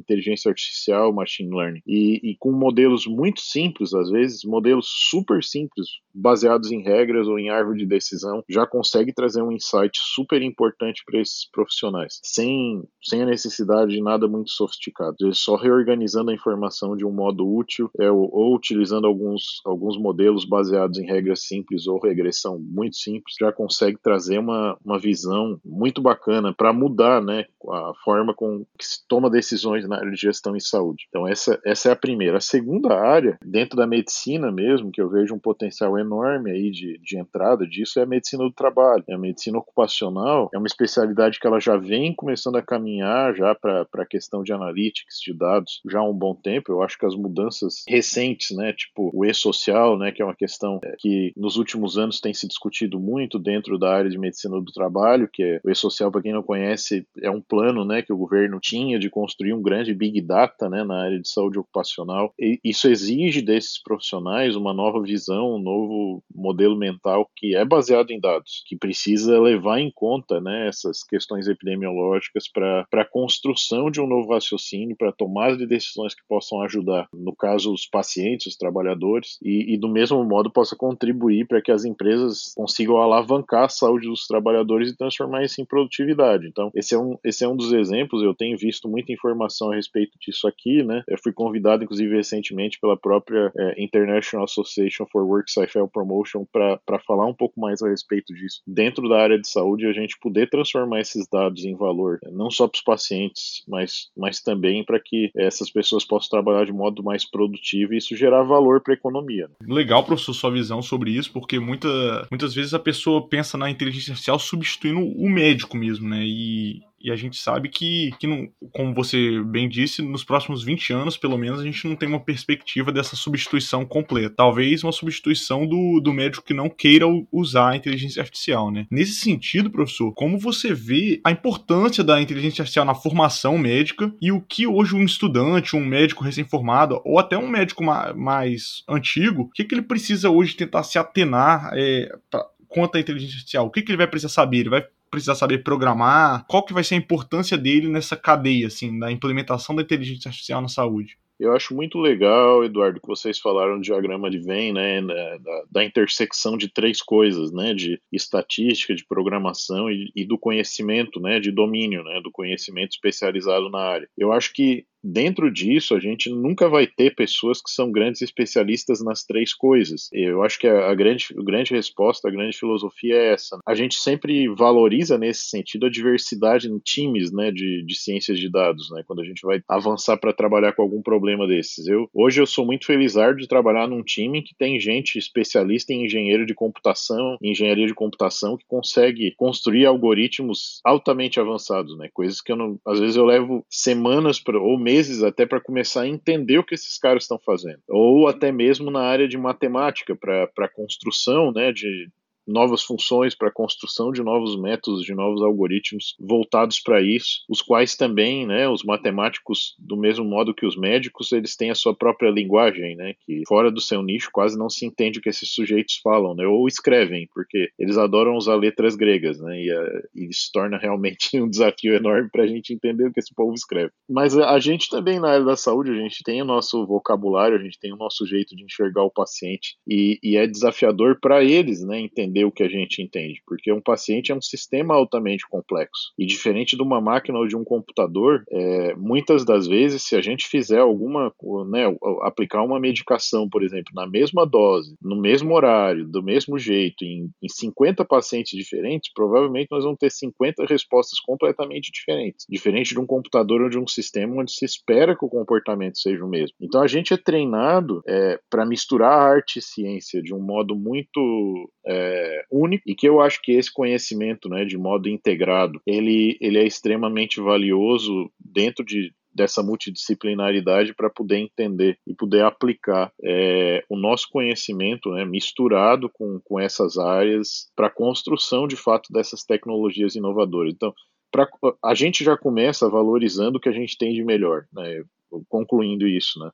inteligência 0.00 0.48
artificial, 0.48 1.12
machine 1.12 1.54
learning. 1.54 1.82
E, 1.86 2.30
e, 2.30 2.36
com 2.38 2.52
modelos 2.52 3.06
muito 3.06 3.40
simples, 3.40 3.92
às 3.92 4.10
vezes, 4.10 4.44
modelos 4.44 4.86
super 5.10 5.42
simples, 5.42 5.86
baseados 6.14 6.70
em 6.72 6.82
regras 6.82 7.26
ou 7.26 7.38
em 7.38 7.50
árvore 7.50 7.78
de 7.78 7.86
decisão, 7.86 8.42
já 8.48 8.66
consegue 8.66 9.12
trazer 9.12 9.42
um 9.42 9.52
insight 9.52 9.98
super 10.00 10.40
importante 10.42 11.02
para 11.04 11.20
esses 11.20 11.48
profissionais, 11.50 12.20
sem, 12.22 12.82
sem 13.02 13.22
a 13.22 13.26
necessidade 13.26 13.92
de 13.92 14.02
nada 14.02 14.26
muito 14.26 14.50
sofisticado. 14.50 15.16
Vezes, 15.20 15.38
só 15.38 15.56
reorganizando 15.56 16.30
a 16.30 16.34
informação 16.34 16.96
de 16.96 17.04
um 17.04 17.12
modo 17.12 17.46
útil 17.46 17.90
é, 17.98 18.10
ou, 18.10 18.28
ou 18.32 18.54
utilizando 18.54 19.06
alguns, 19.06 19.60
alguns 19.64 19.98
modelos 19.98 20.44
baseados 20.44 20.98
em 20.98 21.06
regras 21.06 21.42
simples 21.42 21.86
ou 21.86 22.00
regressão 22.00 22.58
muito 22.58 22.96
simples, 22.96 23.36
já 23.38 23.52
consegue 23.52 23.98
trazer 24.02 24.38
uma, 24.38 24.78
uma 24.84 24.98
visão 24.98 25.60
muito 25.68 26.00
bacana 26.00 26.54
para 26.54 26.72
mudar 26.72 27.20
né, 27.20 27.44
a 27.68 27.92
forma 28.04 28.32
com 28.32 28.64
que 28.78 28.86
se 28.86 29.06
toma 29.08 29.28
decisões 29.28 29.88
na 29.88 29.96
área 29.96 30.10
de 30.10 30.16
gestão 30.16 30.56
em 30.56 30.60
saúde. 30.60 31.06
Então, 31.08 31.26
essa, 31.26 31.60
essa 31.64 31.88
é 31.88 31.92
a 31.92 31.96
primeira. 31.96 32.38
A 32.38 32.40
segunda 32.40 32.94
área, 32.94 33.38
dentro 33.44 33.76
da 33.76 33.86
medicina 33.86 34.52
mesmo, 34.52 34.90
que 34.90 35.00
eu 35.00 35.08
vejo 35.08 35.34
um 35.34 35.38
potencial 35.38 35.98
enorme 35.98 36.50
aí 36.50 36.70
de, 36.70 36.98
de 37.02 37.18
entrada 37.18 37.66
disso, 37.66 37.98
é 37.98 38.02
a 38.02 38.06
medicina 38.06 38.44
do 38.44 38.52
trabalho. 38.52 39.04
A 39.10 39.18
medicina 39.18 39.58
ocupacional 39.58 40.48
é 40.54 40.58
uma 40.58 40.66
especialidade 40.66 41.40
que 41.40 41.46
ela 41.46 41.60
já 41.60 41.76
vem 41.76 42.14
começando 42.14 42.56
a 42.56 42.62
caminhar 42.62 43.34
já 43.34 43.54
para 43.54 43.86
a 43.94 44.06
questão 44.06 44.42
de 44.42 44.52
analytics, 44.52 45.20
de 45.20 45.34
dados, 45.34 45.80
já 45.90 46.00
há 46.00 46.08
um 46.08 46.14
bom 46.14 46.34
tempo. 46.34 46.72
Eu 46.72 46.82
acho 46.82 46.98
que 46.98 47.06
as 47.06 47.16
mudanças 47.16 47.84
recentes, 47.88 48.56
né, 48.56 48.72
tipo 48.72 49.10
o 49.12 49.24
e-social, 49.24 49.98
né, 49.98 50.12
que 50.12 50.22
é 50.22 50.24
uma 50.24 50.34
questão 50.34 50.78
é, 50.84 50.94
que 50.98 51.32
nos 51.36 51.56
últimos 51.56 51.98
anos 51.98 52.20
tem 52.20 52.32
se 52.32 52.46
discutido 52.46 52.98
muito 52.98 53.38
dentro 53.38 53.78
da 53.78 53.94
área 53.94 54.10
de 54.10 54.18
medicina 54.18 54.60
do 54.60 54.72
trabalho, 54.72 55.28
que 55.32 55.42
é 55.42 55.55
o 55.64 55.70
E-Social, 55.70 56.10
para 56.10 56.22
quem 56.22 56.32
não 56.32 56.42
conhece, 56.42 57.06
é 57.22 57.30
um 57.30 57.40
plano 57.40 57.84
né, 57.84 58.02
que 58.02 58.12
o 58.12 58.16
governo 58.16 58.58
tinha 58.60 58.98
de 58.98 59.10
construir 59.10 59.52
um 59.52 59.62
grande 59.62 59.94
Big 59.94 60.20
Data 60.20 60.68
né, 60.68 60.84
na 60.84 61.02
área 61.02 61.20
de 61.20 61.28
saúde 61.28 61.58
ocupacional. 61.58 62.32
E 62.38 62.58
isso 62.64 62.88
exige 62.88 63.42
desses 63.42 63.82
profissionais 63.82 64.56
uma 64.56 64.72
nova 64.72 65.00
visão, 65.02 65.54
um 65.54 65.58
novo 65.58 66.22
modelo 66.34 66.76
mental 66.76 67.30
que 67.36 67.54
é 67.54 67.64
baseado 67.64 68.10
em 68.10 68.20
dados, 68.20 68.62
que 68.66 68.76
precisa 68.76 69.40
levar 69.40 69.80
em 69.80 69.90
conta 69.90 70.40
né, 70.40 70.68
essas 70.68 71.02
questões 71.02 71.48
epidemiológicas 71.48 72.48
para 72.48 72.86
a 72.92 73.04
construção 73.04 73.90
de 73.90 74.00
um 74.00 74.06
novo 74.06 74.32
raciocínio, 74.32 74.96
para 74.96 75.12
tomada 75.12 75.56
de 75.56 75.66
decisões 75.66 76.14
que 76.14 76.22
possam 76.28 76.62
ajudar, 76.62 77.08
no 77.12 77.34
caso, 77.34 77.72
os 77.72 77.86
pacientes, 77.86 78.46
os 78.46 78.56
trabalhadores, 78.56 79.38
e, 79.42 79.74
e 79.74 79.78
do 79.78 79.88
mesmo 79.88 80.24
modo 80.24 80.50
possa 80.50 80.76
contribuir 80.76 81.46
para 81.46 81.62
que 81.62 81.70
as 81.70 81.84
empresas 81.84 82.52
consigam 82.54 82.96
alavancar 82.96 83.64
a 83.64 83.68
saúde 83.68 84.08
dos 84.08 84.26
trabalhadores 84.26 84.90
e 84.90 84.96
transformar 84.96 85.44
isso 85.46 85.60
em 85.60 85.64
produtividade. 85.64 86.46
Então, 86.46 86.70
esse 86.74 86.94
é 86.94 86.98
um, 86.98 87.18
esse 87.24 87.44
é 87.44 87.48
um 87.48 87.56
dos 87.56 87.72
exemplos. 87.72 88.22
Eu 88.22 88.34
tenho 88.34 88.56
visto 88.56 88.88
muita 88.88 89.12
informação 89.12 89.72
a 89.72 89.76
respeito 89.76 90.18
disso 90.20 90.46
aqui, 90.46 90.82
né? 90.82 91.02
Eu 91.08 91.18
fui 91.18 91.32
convidado, 91.32 91.84
inclusive, 91.84 92.14
recentemente 92.14 92.78
pela 92.78 92.96
própria 92.96 93.52
é, 93.56 93.82
International 93.82 94.44
Association 94.44 95.06
for 95.10 95.24
Work-Life 95.24 95.76
Promotion 95.92 96.44
para 96.52 96.98
falar 97.06 97.26
um 97.26 97.34
pouco 97.34 97.60
mais 97.60 97.82
a 97.82 97.88
respeito 97.88 98.34
disso. 98.34 98.62
Dentro 98.66 99.08
da 99.08 99.20
área 99.20 99.38
de 99.38 99.48
saúde, 99.48 99.86
a 99.86 99.92
gente 99.92 100.18
poder 100.20 100.48
transformar 100.48 101.00
esses 101.00 101.26
dados 101.28 101.64
em 101.64 101.74
valor, 101.74 102.18
né? 102.22 102.30
não 102.32 102.50
só 102.50 102.66
para 102.66 102.76
os 102.76 102.82
pacientes, 102.82 103.64
mas, 103.68 104.10
mas 104.16 104.40
também 104.40 104.84
para 104.84 105.00
que 105.00 105.30
essas 105.36 105.70
pessoas 105.70 106.04
possam 106.04 106.30
trabalhar 106.30 106.64
de 106.64 106.72
modo 106.72 107.02
mais 107.02 107.24
produtivo 107.24 107.94
e 107.94 107.98
isso 107.98 108.16
gerar 108.16 108.42
valor 108.42 108.80
para 108.80 108.92
a 108.92 108.96
economia. 108.96 109.48
Né? 109.48 109.74
Legal, 109.74 110.04
professor, 110.04 110.34
sua 110.34 110.50
visão 110.50 110.82
sobre 110.82 111.10
isso, 111.10 111.32
porque 111.32 111.58
muita, 111.58 111.88
muitas 112.30 112.54
vezes 112.54 112.74
a 112.74 112.78
pessoa 112.78 113.26
pensa 113.26 113.56
na 113.56 113.70
inteligência 113.70 114.12
artificial 114.12 114.38
substituindo 114.38 115.00
o 115.00 115.28
médico 115.36 115.76
mesmo, 115.76 116.08
né? 116.08 116.22
E, 116.24 116.80
e 116.98 117.10
a 117.10 117.16
gente 117.16 117.36
sabe 117.36 117.68
que, 117.68 118.10
que 118.18 118.26
não, 118.26 118.48
como 118.72 118.94
você 118.94 119.40
bem 119.44 119.68
disse, 119.68 120.00
nos 120.00 120.24
próximos 120.24 120.64
20 120.64 120.92
anos, 120.92 121.16
pelo 121.16 121.36
menos, 121.36 121.60
a 121.60 121.62
gente 121.62 121.86
não 121.86 121.94
tem 121.94 122.08
uma 122.08 122.18
perspectiva 122.18 122.90
dessa 122.90 123.14
substituição 123.14 123.84
completa. 123.84 124.34
Talvez 124.34 124.82
uma 124.82 124.92
substituição 124.92 125.66
do, 125.66 126.00
do 126.00 126.12
médico 126.12 126.44
que 126.44 126.54
não 126.54 126.70
queira 126.70 127.06
usar 127.30 127.70
a 127.70 127.76
inteligência 127.76 128.22
artificial, 128.22 128.70
né? 128.70 128.86
Nesse 128.90 129.12
sentido, 129.12 129.70
professor, 129.70 130.12
como 130.14 130.38
você 130.38 130.72
vê 130.72 131.20
a 131.22 131.30
importância 131.30 132.02
da 132.02 132.20
inteligência 132.20 132.62
artificial 132.62 132.86
na 132.86 132.94
formação 132.94 133.58
médica 133.58 134.12
e 134.20 134.32
o 134.32 134.40
que 134.40 134.66
hoje 134.66 134.96
um 134.96 135.04
estudante, 135.04 135.76
um 135.76 135.84
médico 135.84 136.24
recém-formado, 136.24 137.00
ou 137.04 137.18
até 137.18 137.36
um 137.36 137.48
médico 137.48 137.84
mais 137.84 138.82
antigo, 138.88 139.42
o 139.42 139.50
que, 139.50 139.64
que 139.64 139.74
ele 139.74 139.82
precisa 139.82 140.30
hoje 140.30 140.56
tentar 140.56 140.82
se 140.82 140.98
atenar 140.98 141.70
é, 141.74 142.10
pra, 142.30 142.44
quanto 142.68 142.96
à 142.96 143.00
inteligência 143.00 143.36
artificial? 143.36 143.66
O 143.66 143.70
que, 143.70 143.82
que 143.82 143.90
ele 143.90 143.96
vai 143.96 144.06
precisar 144.06 144.28
saber? 144.28 144.58
Ele 144.58 144.70
vai 144.70 144.84
precisar 145.10 145.34
saber 145.34 145.64
programar? 145.64 146.44
Qual 146.46 146.64
que 146.64 146.72
vai 146.72 146.84
ser 146.84 146.94
a 146.94 146.98
importância 146.98 147.56
dele 147.56 147.88
nessa 147.88 148.16
cadeia, 148.16 148.66
assim, 148.66 148.98
da 148.98 149.10
implementação 149.10 149.74
da 149.74 149.82
inteligência 149.82 150.28
artificial 150.28 150.60
na 150.60 150.68
saúde? 150.68 151.18
Eu 151.38 151.52
acho 151.54 151.74
muito 151.74 151.98
legal, 151.98 152.64
Eduardo, 152.64 152.98
que 152.98 153.06
vocês 153.06 153.38
falaram 153.38 153.76
do 153.76 153.82
diagrama 153.82 154.30
de 154.30 154.38
Venn, 154.38 154.72
né, 154.72 155.02
da, 155.02 155.64
da, 155.70 155.84
intersecção 155.84 156.56
de 156.56 156.66
três 156.66 157.02
coisas, 157.02 157.52
né, 157.52 157.74
de 157.74 158.00
estatística, 158.10 158.94
de 158.94 159.04
programação 159.04 159.90
e, 159.90 160.10
e 160.16 160.24
do 160.24 160.38
conhecimento, 160.38 161.20
né, 161.20 161.38
de 161.38 161.50
domínio, 161.50 162.02
né, 162.02 162.22
do 162.22 162.30
conhecimento 162.30 162.92
especializado 162.92 163.68
na 163.68 163.80
área. 163.80 164.08
Eu 164.16 164.32
acho 164.32 164.54
que 164.54 164.86
dentro 165.06 165.50
disso, 165.50 165.94
a 165.94 166.00
gente 166.00 166.30
nunca 166.30 166.68
vai 166.68 166.86
ter 166.86 167.14
pessoas 167.14 167.62
que 167.62 167.70
são 167.70 167.90
grandes 167.90 168.22
especialistas 168.22 169.02
nas 169.02 169.24
três 169.24 169.54
coisas. 169.54 170.08
Eu 170.12 170.42
acho 170.42 170.58
que 170.58 170.66
a, 170.66 170.94
grande, 170.94 171.26
a 171.38 171.42
grande 171.42 171.72
resposta, 171.72 172.28
a 172.28 172.30
grande 172.30 172.56
filosofia 172.56 173.14
é 173.14 173.32
essa. 173.32 173.58
A 173.66 173.74
gente 173.74 173.96
sempre 173.96 174.48
valoriza 174.48 175.16
nesse 175.16 175.48
sentido 175.48 175.86
a 175.86 175.90
diversidade 175.90 176.68
em 176.68 176.78
times 176.78 177.32
né, 177.32 177.50
de, 177.50 177.84
de 177.84 177.98
ciências 177.98 178.38
de 178.38 178.50
dados, 178.50 178.90
né, 178.90 179.02
quando 179.06 179.20
a 179.20 179.24
gente 179.24 179.42
vai 179.42 179.60
avançar 179.68 180.16
para 180.16 180.32
trabalhar 180.32 180.72
com 180.72 180.82
algum 180.82 181.02
problema 181.02 181.46
desses. 181.46 181.86
Eu, 181.86 182.08
hoje 182.12 182.40
eu 182.40 182.46
sou 182.46 182.66
muito 182.66 182.86
feliz 182.86 183.14
de 183.38 183.48
trabalhar 183.48 183.88
num 183.88 184.02
time 184.02 184.42
que 184.42 184.54
tem 184.54 184.78
gente 184.78 185.18
especialista 185.18 185.92
em 185.92 186.04
engenheiro 186.04 186.44
de 186.44 186.54
computação, 186.54 187.38
engenharia 187.40 187.86
de 187.86 187.94
computação, 187.94 188.56
que 188.56 188.64
consegue 188.66 189.32
construir 189.36 189.86
algoritmos 189.86 190.80
altamente 190.84 191.40
avançados, 191.40 191.96
né, 191.96 192.08
coisas 192.12 192.40
que 192.40 192.52
eu 192.52 192.56
não, 192.56 192.78
às 192.86 192.98
vezes 192.98 193.16
eu 193.16 193.24
levo 193.24 193.64
semanas 193.70 194.38
pra, 194.38 194.58
ou 194.58 194.78
meses 194.78 194.95
meses 194.96 195.22
até 195.22 195.44
para 195.44 195.60
começar 195.60 196.02
a 196.02 196.08
entender 196.08 196.58
o 196.58 196.64
que 196.64 196.74
esses 196.74 196.98
caras 196.98 197.24
estão 197.24 197.38
fazendo. 197.38 197.80
Ou 197.88 198.26
até 198.26 198.50
mesmo 198.50 198.90
na 198.90 199.02
área 199.02 199.28
de 199.28 199.36
matemática, 199.36 200.16
para 200.16 200.68
construção 200.68 201.52
né, 201.52 201.70
de, 201.70 202.08
novas 202.46 202.82
funções 202.82 203.34
para 203.34 203.48
a 203.48 203.52
construção 203.52 204.12
de 204.12 204.22
novos 204.22 204.58
métodos, 204.58 205.02
de 205.02 205.14
novos 205.14 205.42
algoritmos 205.42 206.14
voltados 206.18 206.80
para 206.80 207.00
isso, 207.00 207.44
os 207.48 207.60
quais 207.60 207.96
também, 207.96 208.46
né, 208.46 208.68
os 208.68 208.84
matemáticos, 208.84 209.74
do 209.78 209.96
mesmo 209.96 210.24
modo 210.24 210.54
que 210.54 210.66
os 210.66 210.76
médicos, 210.76 211.32
eles 211.32 211.56
têm 211.56 211.70
a 211.70 211.74
sua 211.74 211.94
própria 211.94 212.30
linguagem, 212.30 212.96
né, 212.96 213.14
que 213.24 213.42
fora 213.46 213.70
do 213.70 213.80
seu 213.80 214.02
nicho 214.02 214.30
quase 214.32 214.58
não 214.58 214.70
se 214.70 214.86
entende 214.86 215.18
o 215.18 215.22
que 215.22 215.28
esses 215.28 215.52
sujeitos 215.52 216.00
falam, 216.02 216.34
né, 216.34 216.46
ou 216.46 216.68
escrevem, 216.68 217.28
porque 217.34 217.70
eles 217.78 217.98
adoram 217.98 218.36
usar 218.36 218.54
letras 218.56 218.94
gregas, 218.94 219.40
né, 219.40 219.62
e, 219.62 219.70
a, 219.70 220.02
e 220.14 220.28
isso 220.30 220.50
torna 220.52 220.78
realmente 220.78 221.28
um 221.40 221.48
desafio 221.48 221.94
enorme 221.94 222.28
para 222.30 222.44
a 222.44 222.46
gente 222.46 222.72
entender 222.72 223.08
o 223.08 223.12
que 223.12 223.20
esse 223.20 223.34
povo 223.34 223.54
escreve. 223.54 223.90
Mas 224.08 224.36
a, 224.36 224.50
a 224.50 224.60
gente 224.60 224.88
também 224.88 225.18
na 225.18 225.30
área 225.30 225.44
da 225.44 225.56
saúde, 225.56 225.90
a 225.90 225.94
gente 225.94 226.22
tem 226.22 226.40
o 226.40 226.44
nosso 226.44 226.86
vocabulário, 226.86 227.58
a 227.58 227.62
gente 227.62 227.78
tem 227.78 227.92
o 227.92 227.96
nosso 227.96 228.26
jeito 228.26 228.54
de 228.54 228.64
enxergar 228.64 229.02
o 229.02 229.10
paciente 229.10 229.76
e, 229.86 230.18
e 230.22 230.36
é 230.36 230.46
desafiador 230.46 231.18
para 231.20 231.42
eles, 231.42 231.82
né, 231.84 232.00
entender 232.00 232.35
entender 232.36 232.44
o 232.44 232.52
que 232.52 232.62
a 232.62 232.68
gente 232.68 233.02
entende, 233.02 233.42
porque 233.46 233.72
um 233.72 233.80
paciente 233.80 234.30
é 234.30 234.34
um 234.34 234.42
sistema 234.42 234.94
altamente 234.94 235.48
complexo. 235.48 236.12
E 236.18 236.26
diferente 236.26 236.76
de 236.76 236.82
uma 236.82 237.00
máquina 237.00 237.38
ou 237.38 237.46
de 237.46 237.56
um 237.56 237.64
computador, 237.64 238.44
é, 238.50 238.94
muitas 238.94 239.44
das 239.44 239.66
vezes, 239.66 240.02
se 240.02 240.14
a 240.14 240.20
gente 240.20 240.46
fizer 240.46 240.80
alguma, 240.80 241.32
né, 241.68 241.84
aplicar 242.22 242.62
uma 242.62 242.78
medicação, 242.78 243.48
por 243.48 243.62
exemplo, 243.62 243.92
na 243.94 244.06
mesma 244.06 244.46
dose, 244.46 244.96
no 245.00 245.20
mesmo 245.20 245.54
horário, 245.54 246.06
do 246.06 246.22
mesmo 246.22 246.58
jeito, 246.58 247.04
em, 247.04 247.30
em 247.42 247.48
50 247.48 248.04
pacientes 248.04 248.56
diferentes, 248.56 249.12
provavelmente 249.12 249.68
nós 249.70 249.84
vamos 249.84 249.98
ter 249.98 250.10
50 250.10 250.64
respostas 250.66 251.18
completamente 251.20 251.90
diferentes. 251.92 252.46
Diferente 252.48 252.92
de 252.92 253.00
um 253.00 253.06
computador 253.06 253.62
ou 253.62 253.68
de 253.68 253.78
um 253.78 253.86
sistema 253.86 254.40
onde 254.40 254.52
se 254.52 254.64
espera 254.64 255.16
que 255.16 255.24
o 255.24 255.28
comportamento 255.28 255.98
seja 255.98 256.24
o 256.24 256.28
mesmo. 256.28 256.56
Então 256.60 256.82
a 256.82 256.86
gente 256.86 257.14
é 257.14 257.16
treinado 257.16 258.02
é, 258.06 258.38
para 258.50 258.66
misturar 258.66 259.12
arte 259.12 259.58
e 259.58 259.62
ciência 259.62 260.22
de 260.22 260.34
um 260.34 260.40
modo 260.40 260.74
muito 260.74 261.70
é, 261.86 262.25
único 262.50 262.82
e 262.86 262.94
que 262.94 263.08
eu 263.08 263.20
acho 263.20 263.40
que 263.42 263.52
esse 263.52 263.72
conhecimento, 263.72 264.48
né, 264.48 264.64
de 264.64 264.76
modo 264.76 265.08
integrado, 265.08 265.80
ele, 265.86 266.36
ele 266.40 266.58
é 266.58 266.66
extremamente 266.66 267.40
valioso 267.40 268.30
dentro 268.38 268.84
de 268.84 269.12
dessa 269.36 269.62
multidisciplinaridade 269.62 270.94
para 270.94 271.10
poder 271.10 271.36
entender 271.36 271.98
e 272.06 272.14
poder 272.14 272.42
aplicar 272.42 273.12
é, 273.22 273.84
o 273.86 273.94
nosso 273.96 274.28
conhecimento 274.30 275.10
né, 275.10 275.26
misturado 275.26 276.08
com, 276.08 276.40
com 276.42 276.58
essas 276.58 276.96
áreas 276.96 277.70
para 277.76 277.88
a 277.88 277.94
construção 277.94 278.66
de 278.66 278.76
fato 278.76 279.12
dessas 279.12 279.44
tecnologias 279.44 280.14
inovadoras. 280.14 280.72
Então, 280.74 280.94
pra, 281.30 281.46
a 281.84 281.94
gente 281.94 282.24
já 282.24 282.34
começa 282.34 282.88
valorizando 282.88 283.58
o 283.58 283.60
que 283.60 283.68
a 283.68 283.72
gente 283.72 283.98
tem 283.98 284.14
de 284.14 284.24
melhor, 284.24 284.64
né, 284.72 285.04
concluindo 285.50 286.08
isso. 286.08 286.40
Né. 286.40 286.50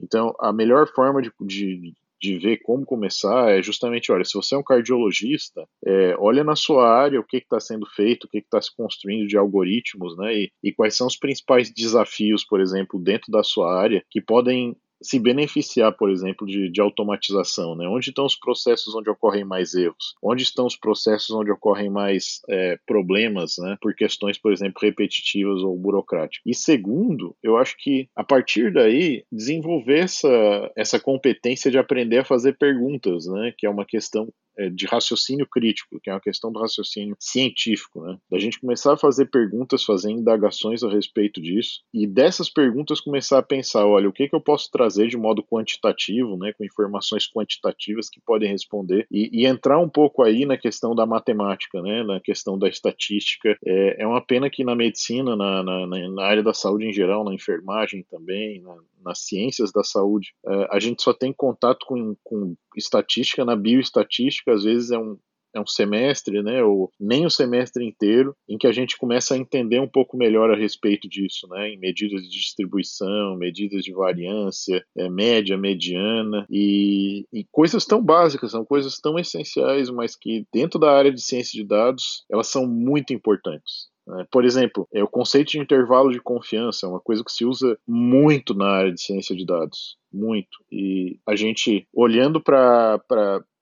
Então, 0.00 0.34
a 0.40 0.52
melhor 0.54 0.88
forma 0.88 1.20
de, 1.20 1.30
de, 1.42 1.94
de 2.22 2.38
ver 2.38 2.58
como 2.62 2.86
começar 2.86 3.50
é 3.50 3.60
justamente, 3.60 4.12
olha, 4.12 4.24
se 4.24 4.34
você 4.34 4.54
é 4.54 4.58
um 4.58 4.62
cardiologista, 4.62 5.66
é, 5.84 6.14
olha 6.18 6.44
na 6.44 6.54
sua 6.54 6.88
área 6.88 7.18
o 7.18 7.24
que 7.24 7.38
está 7.38 7.58
sendo 7.58 7.84
feito, 7.86 8.24
o 8.24 8.28
que 8.28 8.38
está 8.38 8.62
se 8.62 8.74
construindo 8.74 9.26
de 9.26 9.36
algoritmos, 9.36 10.16
né, 10.16 10.32
e, 10.34 10.52
e 10.62 10.72
quais 10.72 10.96
são 10.96 11.08
os 11.08 11.16
principais 11.16 11.72
desafios, 11.72 12.44
por 12.44 12.60
exemplo, 12.60 13.02
dentro 13.02 13.32
da 13.32 13.42
sua 13.42 13.76
área, 13.76 14.04
que 14.08 14.20
podem 14.20 14.76
se 15.02 15.18
beneficiar, 15.18 15.92
por 15.92 16.10
exemplo, 16.10 16.46
de, 16.46 16.70
de, 16.70 16.80
automatização, 16.80 17.74
né? 17.74 17.86
Onde 17.86 18.10
estão 18.10 18.24
os 18.24 18.36
processos 18.36 18.94
onde 18.94 19.10
ocorrem 19.10 19.44
mais 19.44 19.74
erros? 19.74 20.14
Onde 20.22 20.42
estão 20.42 20.66
os 20.66 20.76
processos 20.76 21.30
onde 21.30 21.50
ocorrem 21.50 21.90
mais 21.90 22.40
é, 22.48 22.78
problemas, 22.86 23.54
né? 23.58 23.76
Por 23.80 23.94
questões, 23.94 24.38
por 24.38 24.52
exemplo, 24.52 24.80
repetitivas 24.80 25.60
ou 25.62 25.76
burocráticas. 25.76 26.42
E 26.46 26.54
segundo, 26.54 27.36
eu 27.42 27.56
acho 27.56 27.76
que 27.78 28.08
a 28.16 28.24
partir 28.24 28.72
daí 28.72 29.24
desenvolver 29.30 30.00
essa, 30.00 30.72
essa 30.76 31.00
competência 31.00 31.70
de 31.70 31.78
aprender 31.78 32.18
a 32.18 32.24
fazer 32.24 32.56
perguntas, 32.56 33.26
né? 33.26 33.52
Que 33.56 33.66
é 33.66 33.70
uma 33.70 33.84
questão 33.84 34.28
de 34.74 34.86
raciocínio 34.86 35.46
crítico, 35.46 36.00
que 36.00 36.10
é 36.10 36.12
uma 36.12 36.20
questão 36.20 36.52
do 36.52 36.60
raciocínio 36.60 37.16
científico, 37.18 38.02
né? 38.02 38.18
Da 38.30 38.38
gente 38.38 38.60
começar 38.60 38.94
a 38.94 38.96
fazer 38.96 39.26
perguntas, 39.26 39.84
fazer 39.84 40.10
indagações 40.10 40.82
a 40.82 40.90
respeito 40.90 41.40
disso, 41.40 41.80
e 41.92 42.06
dessas 42.06 42.50
perguntas 42.50 43.00
começar 43.00 43.38
a 43.38 43.42
pensar, 43.42 43.86
olha, 43.86 44.08
o 44.08 44.12
que, 44.12 44.28
que 44.28 44.34
eu 44.34 44.40
posso 44.40 44.70
trazer 44.70 45.08
de 45.08 45.16
modo 45.16 45.42
quantitativo, 45.42 46.36
né, 46.36 46.52
com 46.52 46.64
informações 46.64 47.28
quantitativas 47.30 48.08
que 48.08 48.20
podem 48.20 48.50
responder, 48.50 49.06
e, 49.10 49.30
e 49.32 49.46
entrar 49.46 49.78
um 49.78 49.88
pouco 49.88 50.22
aí 50.22 50.44
na 50.44 50.56
questão 50.56 50.94
da 50.94 51.06
matemática, 51.06 51.80
né, 51.80 52.02
na 52.02 52.20
questão 52.20 52.58
da 52.58 52.68
estatística. 52.68 53.56
É, 53.64 54.02
é 54.02 54.06
uma 54.06 54.20
pena 54.20 54.50
que 54.50 54.64
na 54.64 54.74
medicina, 54.74 55.36
na, 55.36 55.62
na, 55.62 55.86
na 55.86 56.24
área 56.24 56.42
da 56.42 56.54
saúde 56.54 56.86
em 56.86 56.92
geral, 56.92 57.24
na 57.24 57.34
enfermagem 57.34 58.04
também, 58.10 58.60
na, 58.60 58.76
nas 59.04 59.20
ciências 59.20 59.72
da 59.72 59.82
saúde, 59.82 60.32
é, 60.46 60.68
a 60.70 60.80
gente 60.80 61.02
só 61.02 61.12
tem 61.12 61.32
contato 61.32 61.84
com, 61.86 62.16
com 62.22 62.54
estatística 62.76 63.44
na 63.44 63.56
bioestatística, 63.56 64.52
às 64.52 64.64
vezes 64.64 64.90
é 64.90 64.98
um, 64.98 65.18
é 65.54 65.60
um 65.60 65.66
semestre, 65.66 66.42
né, 66.42 66.62
ou 66.62 66.90
nem 66.98 67.26
o 67.26 67.30
semestre 67.30 67.84
inteiro, 67.86 68.34
em 68.48 68.56
que 68.56 68.66
a 68.66 68.72
gente 68.72 68.96
começa 68.96 69.34
a 69.34 69.38
entender 69.38 69.80
um 69.80 69.88
pouco 69.88 70.16
melhor 70.16 70.50
a 70.50 70.56
respeito 70.56 71.08
disso, 71.08 71.46
né, 71.48 71.70
em 71.70 71.78
medidas 71.78 72.22
de 72.22 72.30
distribuição, 72.30 73.36
medidas 73.36 73.84
de 73.84 73.92
variância, 73.92 74.84
é, 74.96 75.08
média, 75.08 75.56
mediana, 75.56 76.46
e, 76.50 77.26
e, 77.32 77.44
coisas 77.50 77.84
tão 77.84 78.02
básicas, 78.02 78.50
são 78.50 78.64
coisas 78.64 78.98
tão 78.98 79.18
essenciais, 79.18 79.90
mas 79.90 80.16
que 80.16 80.46
dentro 80.52 80.78
da 80.78 80.90
área 80.90 81.12
de 81.12 81.20
ciência 81.20 81.60
de 81.60 81.66
dados, 81.66 82.24
elas 82.30 82.48
são 82.48 82.66
muito 82.66 83.12
importantes. 83.12 83.91
Né? 84.06 84.26
Por 84.30 84.44
exemplo, 84.44 84.88
é 84.92 85.02
o 85.02 85.08
conceito 85.08 85.52
de 85.52 85.58
intervalo 85.58 86.10
de 86.10 86.20
confiança 86.20 86.86
é 86.86 86.88
uma 86.88 87.00
coisa 87.00 87.24
que 87.24 87.32
se 87.32 87.44
usa 87.44 87.78
muito 87.86 88.54
na 88.54 88.66
área 88.66 88.92
de 88.92 89.00
ciência 89.00 89.34
de 89.34 89.44
dados, 89.44 89.96
muito. 90.12 90.58
E 90.70 91.18
a 91.26 91.36
gente 91.36 91.86
olhando 91.92 92.40
para 92.40 93.00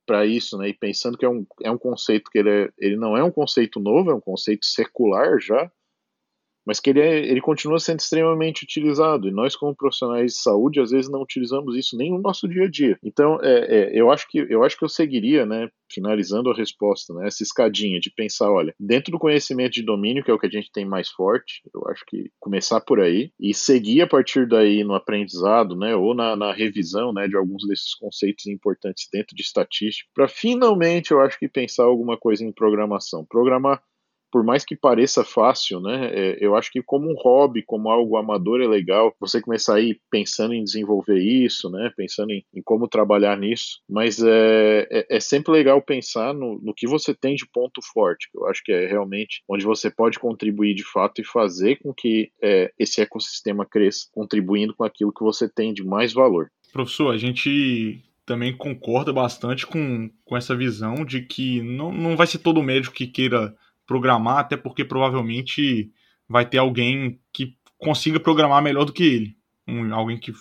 para 0.06 0.26
isso, 0.26 0.58
né, 0.58 0.70
e 0.70 0.74
pensando 0.74 1.16
que 1.16 1.24
é 1.24 1.28
um, 1.28 1.46
é 1.62 1.70
um 1.70 1.78
conceito 1.78 2.32
que 2.32 2.38
ele, 2.40 2.50
é, 2.50 2.68
ele 2.76 2.96
não 2.96 3.16
é 3.16 3.22
um 3.22 3.30
conceito 3.30 3.78
novo, 3.78 4.10
é 4.10 4.14
um 4.14 4.20
conceito 4.20 4.66
secular 4.66 5.38
já, 5.38 5.70
mas 6.70 6.78
que 6.78 6.90
ele, 6.90 7.00
é, 7.00 7.18
ele 7.18 7.40
continua 7.40 7.80
sendo 7.80 7.98
extremamente 7.98 8.62
utilizado. 8.62 9.26
E 9.26 9.32
nós, 9.32 9.56
como 9.56 9.74
profissionais 9.74 10.34
de 10.34 10.38
saúde, 10.38 10.78
às 10.78 10.92
vezes 10.92 11.10
não 11.10 11.20
utilizamos 11.20 11.76
isso 11.76 11.96
nem 11.96 12.12
no 12.12 12.20
nosso 12.20 12.46
dia 12.46 12.66
a 12.66 12.70
dia. 12.70 12.96
Então, 13.02 13.40
é, 13.42 13.88
é, 13.96 14.00
eu, 14.00 14.08
acho 14.08 14.28
que, 14.28 14.38
eu 14.48 14.62
acho 14.62 14.78
que 14.78 14.84
eu 14.84 14.88
seguiria, 14.88 15.44
né, 15.44 15.68
finalizando 15.92 16.48
a 16.48 16.54
resposta, 16.54 17.12
né, 17.14 17.26
essa 17.26 17.42
escadinha 17.42 17.98
de 17.98 18.08
pensar, 18.08 18.52
olha, 18.52 18.72
dentro 18.78 19.10
do 19.10 19.18
conhecimento 19.18 19.72
de 19.72 19.82
domínio, 19.82 20.22
que 20.22 20.30
é 20.30 20.34
o 20.34 20.38
que 20.38 20.46
a 20.46 20.50
gente 20.50 20.70
tem 20.70 20.84
mais 20.84 21.08
forte, 21.08 21.60
eu 21.74 21.88
acho 21.88 22.04
que 22.06 22.30
começar 22.38 22.80
por 22.80 23.00
aí 23.00 23.32
e 23.40 23.52
seguir 23.52 24.02
a 24.02 24.06
partir 24.06 24.46
daí 24.46 24.84
no 24.84 24.94
aprendizado, 24.94 25.74
né, 25.74 25.96
ou 25.96 26.14
na, 26.14 26.36
na 26.36 26.52
revisão, 26.52 27.12
né, 27.12 27.26
de 27.26 27.36
alguns 27.36 27.66
desses 27.66 27.96
conceitos 27.96 28.46
importantes 28.46 29.08
dentro 29.12 29.34
de 29.34 29.42
estatística, 29.42 30.08
para 30.14 30.28
finalmente, 30.28 31.10
eu 31.10 31.20
acho 31.20 31.36
que 31.36 31.48
pensar 31.48 31.82
alguma 31.82 32.16
coisa 32.16 32.44
em 32.44 32.52
programação. 32.52 33.26
Programar 33.28 33.82
por 34.30 34.44
mais 34.44 34.64
que 34.64 34.76
pareça 34.76 35.24
fácil, 35.24 35.80
né, 35.80 36.10
é, 36.12 36.38
eu 36.40 36.54
acho 36.56 36.70
que 36.70 36.82
como 36.82 37.10
um 37.10 37.14
hobby, 37.14 37.62
como 37.62 37.90
algo 37.90 38.16
amador 38.16 38.60
é 38.60 38.66
legal, 38.66 39.14
você 39.20 39.40
começar 39.40 39.76
a 39.76 39.80
ir 39.80 40.00
pensando 40.10 40.54
em 40.54 40.64
desenvolver 40.64 41.18
isso, 41.18 41.70
né, 41.70 41.92
pensando 41.96 42.30
em, 42.30 42.44
em 42.54 42.62
como 42.62 42.88
trabalhar 42.88 43.36
nisso, 43.36 43.80
mas 43.88 44.22
é, 44.22 44.86
é, 44.90 45.16
é 45.16 45.20
sempre 45.20 45.52
legal 45.52 45.80
pensar 45.82 46.32
no, 46.32 46.60
no, 46.62 46.74
que 46.74 46.86
você 46.86 47.14
tem 47.14 47.34
de 47.34 47.46
ponto 47.52 47.80
forte, 47.92 48.28
que 48.30 48.38
eu 48.38 48.46
acho 48.46 48.62
que 48.64 48.72
é 48.72 48.86
realmente 48.86 49.42
onde 49.48 49.64
você 49.64 49.90
pode 49.90 50.18
contribuir 50.18 50.74
de 50.74 50.84
fato 50.84 51.20
e 51.20 51.24
fazer 51.24 51.76
com 51.76 51.92
que 51.92 52.30
é, 52.42 52.72
esse 52.78 53.00
ecossistema 53.00 53.66
cresça, 53.66 54.08
contribuindo 54.12 54.74
com 54.74 54.84
aquilo 54.84 55.12
que 55.12 55.24
você 55.24 55.48
tem 55.48 55.72
de 55.72 55.84
mais 55.84 56.12
valor. 56.12 56.50
Professor, 56.72 57.12
a 57.12 57.18
gente 57.18 58.02
também 58.30 58.56
concorda 58.56 59.12
bastante 59.12 59.66
com, 59.66 60.08
com 60.24 60.36
essa 60.36 60.54
visão 60.54 61.04
de 61.04 61.22
que 61.22 61.60
não, 61.62 61.92
não 61.92 62.16
vai 62.16 62.28
ser 62.28 62.38
todo 62.38 62.62
médico 62.62 62.94
que 62.94 63.08
queira 63.08 63.52
programar, 63.90 64.38
até 64.38 64.56
porque 64.56 64.84
provavelmente 64.84 65.90
vai 66.28 66.48
ter 66.48 66.58
alguém 66.58 67.18
que 67.32 67.56
consiga 67.76 68.20
programar 68.20 68.62
melhor 68.62 68.84
do 68.84 68.92
que 68.92 69.02
ele. 69.02 69.36
Um, 69.66 69.92
alguém 69.92 70.16
que 70.16 70.32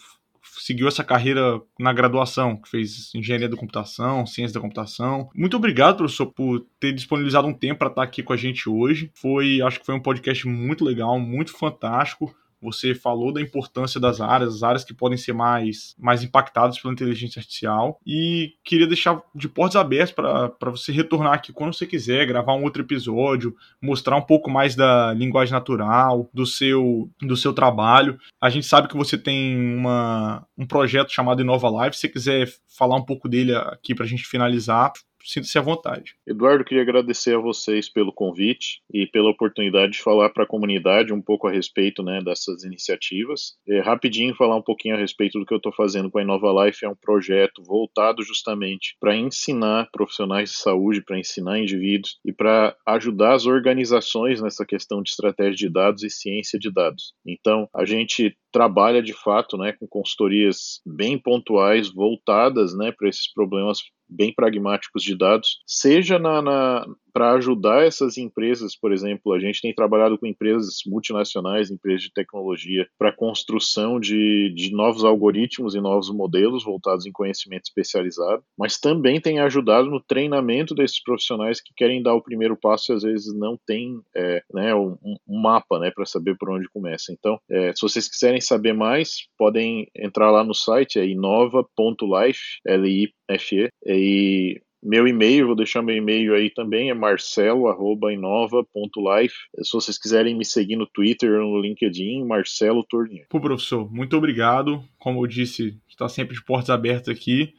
seguiu 0.44 0.88
essa 0.88 1.04
carreira 1.04 1.60
na 1.80 1.92
graduação, 1.92 2.56
que 2.56 2.70
fez 2.70 3.10
engenharia 3.16 3.50
da 3.50 3.58
computação, 3.58 4.24
ciência 4.24 4.54
da 4.54 4.60
computação. 4.60 5.32
Muito 5.34 5.58
obrigado, 5.58 5.98
professor, 5.98 6.28
por 6.28 6.64
ter 6.80 6.94
disponibilizado 6.94 7.48
um 7.48 7.54
tempo 7.54 7.80
para 7.80 7.88
estar 7.88 8.04
aqui 8.04 8.22
com 8.22 8.34
a 8.34 8.38
gente 8.38 8.70
hoje. 8.70 9.10
Foi, 9.16 9.62
acho 9.64 9.80
que 9.80 9.86
foi 9.88 9.96
um 9.96 10.00
podcast 10.00 10.48
muito 10.48 10.86
legal, 10.86 11.20
muito 11.20 11.52
fantástico. 11.58 12.32
Você 12.62 12.94
falou 12.94 13.32
da 13.32 13.42
importância 13.42 14.00
das 14.00 14.20
áreas, 14.22 14.56
as 14.56 14.64
áreas 14.64 14.84
que 14.84 14.94
podem 14.94 15.18
ser 15.18 15.34
mais, 15.34 15.96
mais 15.98 16.24
impactadas 16.24 16.80
pela 16.80 16.94
inteligência 16.94 17.40
artificial. 17.40 18.00
E 18.06 18.54
queria 18.64 18.88
deixar 18.88 19.22
de 19.34 19.48
portas 19.48 19.76
abertas 19.76 20.12
para 20.12 20.72
você 20.72 20.92
retornar 20.92 21.34
aqui 21.34 21.54
quando 21.54 21.74
você 21.74 21.86
quiser, 21.86 22.26
gravar 22.26 22.54
um 22.54 22.64
outro 22.64 22.82
episódio, 22.82 23.56
mostrar 23.82 24.16
um 24.16 24.22
pouco 24.22 24.50
mais 24.50 24.76
da 24.76 25.14
linguagem 25.14 25.54
natural, 25.54 26.30
do 26.34 26.46
seu, 26.46 27.10
do 27.22 27.38
seu 27.38 27.54
trabalho. 27.54 28.20
A 28.42 28.50
gente 28.50 28.66
sabe 28.66 28.88
que 28.88 28.98
você 28.98 29.18
tem 29.18 29.58
uma, 29.76 30.46
um 30.58 30.66
projeto 30.66 31.12
chamado 31.12 31.42
Inova 31.42 31.70
Live. 31.70 31.96
Se 31.96 32.02
você 32.02 32.10
quiser 32.10 32.54
falar 32.68 32.96
um 32.96 33.06
pouco 33.06 33.28
dele 33.28 33.56
aqui 33.56 33.94
para 33.94 34.06
a 34.06 34.08
gente 34.08 34.26
finalizar, 34.26 34.94
sinta-se 35.24 35.58
à 35.58 35.62
vontade. 35.62 36.16
Eduardo, 36.28 36.64
queria 36.64 36.84
agradecer 36.84 37.36
a 37.36 37.40
vocês 37.40 37.90
pelo 37.90 38.14
convite 38.14 38.82
e 38.94 39.08
pela 39.08 39.30
oportunidade 39.30 39.94
de 39.94 40.02
falar 40.02 40.30
para 40.30 40.44
a 40.44 40.48
comunidade 40.48 41.14
um 41.14 41.22
pouco 41.22 41.48
a 41.48 41.52
respeito 41.52 42.04
né, 42.04 42.22
dessas 42.22 42.64
iniciativas. 42.64 43.58
É, 43.68 43.80
rapidinho, 43.80 44.36
falar 44.36 44.56
um 44.56 44.62
pouquinho 44.62 44.96
a 44.96 45.00
respeito 45.00 45.40
do 45.40 45.46
que 45.46 45.54
eu 45.54 45.58
estou 45.58 45.74
fazendo 45.74 46.10
com 46.10 46.20
a 46.20 46.22
Inova 46.22 46.66
Life. 46.66 46.86
É 46.86 46.90
um 46.90 46.96
projeto 46.96 47.64
voltado 47.64 48.24
justamente 48.24 48.96
para 49.00 49.16
ensinar 49.16 49.90
profissionais 49.92 50.52
de 50.52 50.58
saúde, 50.58 51.04
para 51.04 51.20
ensinar 51.20 51.60
indivíduos 51.60 52.20
e 52.26 52.32
para 52.32 52.76
ajudar 52.88 53.34
as 53.34 53.46
organizações 53.46 54.42
nessa 54.42 54.66
questão 54.66 55.02
de 55.02 55.10
estratégia 55.10 55.56
de 55.56 55.70
dados 55.70 56.04
e 56.04 56.10
ciência 56.10 56.60
de 56.60 56.72
dados. 56.72 57.14
Então, 57.26 57.68
a 57.76 57.86
gente 57.86 58.36
trabalha 58.52 59.02
de 59.02 59.14
fato 59.14 59.58
né, 59.58 59.74
com 59.74 59.88
consultorias 59.88 60.82
bem 60.86 61.18
pontuais, 61.18 61.94
voltadas 61.94 62.76
né, 62.76 62.92
para 62.92 63.10
esses 63.10 63.32
problemas 63.32 63.80
bem 64.10 64.34
pragmáticos 64.34 65.04
de 65.04 65.16
dados, 65.16 65.62
seja 65.66 66.18
na, 66.18 66.42
na 66.42 66.86
para 67.12 67.34
ajudar 67.34 67.86
essas 67.86 68.18
empresas, 68.18 68.76
por 68.76 68.92
exemplo, 68.92 69.34
a 69.34 69.40
gente 69.40 69.62
tem 69.62 69.74
trabalhado 69.74 70.18
com 70.18 70.26
empresas 70.26 70.80
multinacionais, 70.86 71.72
empresas 71.72 72.04
de 72.04 72.14
tecnologia, 72.14 72.88
para 72.98 73.16
construção 73.16 74.00
de, 74.00 74.54
de 74.56 74.72
novos 74.72 75.04
algoritmos 75.04 75.76
e 75.76 75.82
novos 75.82 76.10
modelos 76.10 76.64
voltados 76.64 77.06
em 77.06 77.12
conhecimento 77.12 77.66
especializado, 77.66 78.44
mas 78.58 78.80
também 78.80 79.20
tem 79.20 79.40
ajudado 79.40 79.90
no 79.90 80.02
treinamento 80.02 80.74
desses 80.74 81.02
profissionais 81.02 81.62
que 81.62 81.74
querem 81.76 82.02
dar 82.02 82.14
o 82.14 82.22
primeiro 82.22 82.56
passo 82.56 82.92
e 82.92 82.96
às 82.96 83.04
vezes 83.04 83.34
não 83.34 83.58
tem 83.66 84.02
é, 84.16 84.42
né, 84.54 84.74
um, 84.76 84.98
um, 85.04 85.42
mapa 85.42 85.80
né, 85.80 85.92
para 85.92 86.06
saber 86.06 86.38
por 86.38 86.50
onde 86.50 86.70
começa. 86.70 87.12
Então, 87.12 87.40
é, 87.50 87.74
se 87.74 87.82
vocês 87.82 88.08
quiserem 88.08 88.42
saber 88.42 88.74
mais, 88.74 89.28
podem 89.38 89.88
entrar 89.96 90.32
lá 90.32 90.44
no 90.44 90.54
site, 90.54 91.00
é 91.00 91.06
inova.life, 91.06 92.60
L-I-F-E, 92.66 93.70
e 93.86 94.62
meu 94.82 95.08
e-mail, 95.08 95.48
vou 95.48 95.56
deixar 95.56 95.82
meu 95.82 95.96
e-mail 95.96 96.34
aí 96.34 96.50
também, 96.50 96.90
é 96.90 96.94
marcelo.inova.life. 96.94 99.36
Se 99.62 99.72
vocês 99.74 99.98
quiserem 99.98 100.36
me 100.36 100.46
seguir 100.46 100.76
no 100.76 100.88
Twitter 100.88 101.40
ou 101.40 101.52
no 101.52 101.62
LinkedIn, 101.62 102.26
Marcelo 102.26 102.84
Tournier. 102.84 103.26
Pô, 103.30 103.42
professor, 103.42 103.92
muito 103.92 104.16
obrigado. 104.16 104.84
Como 104.98 105.24
eu 105.24 105.28
disse, 105.28 105.78
está 105.88 106.08
sempre 106.08 106.36
de 106.36 106.44
portas 106.44 106.70
abertas 106.70 107.16
aqui. 107.16 107.54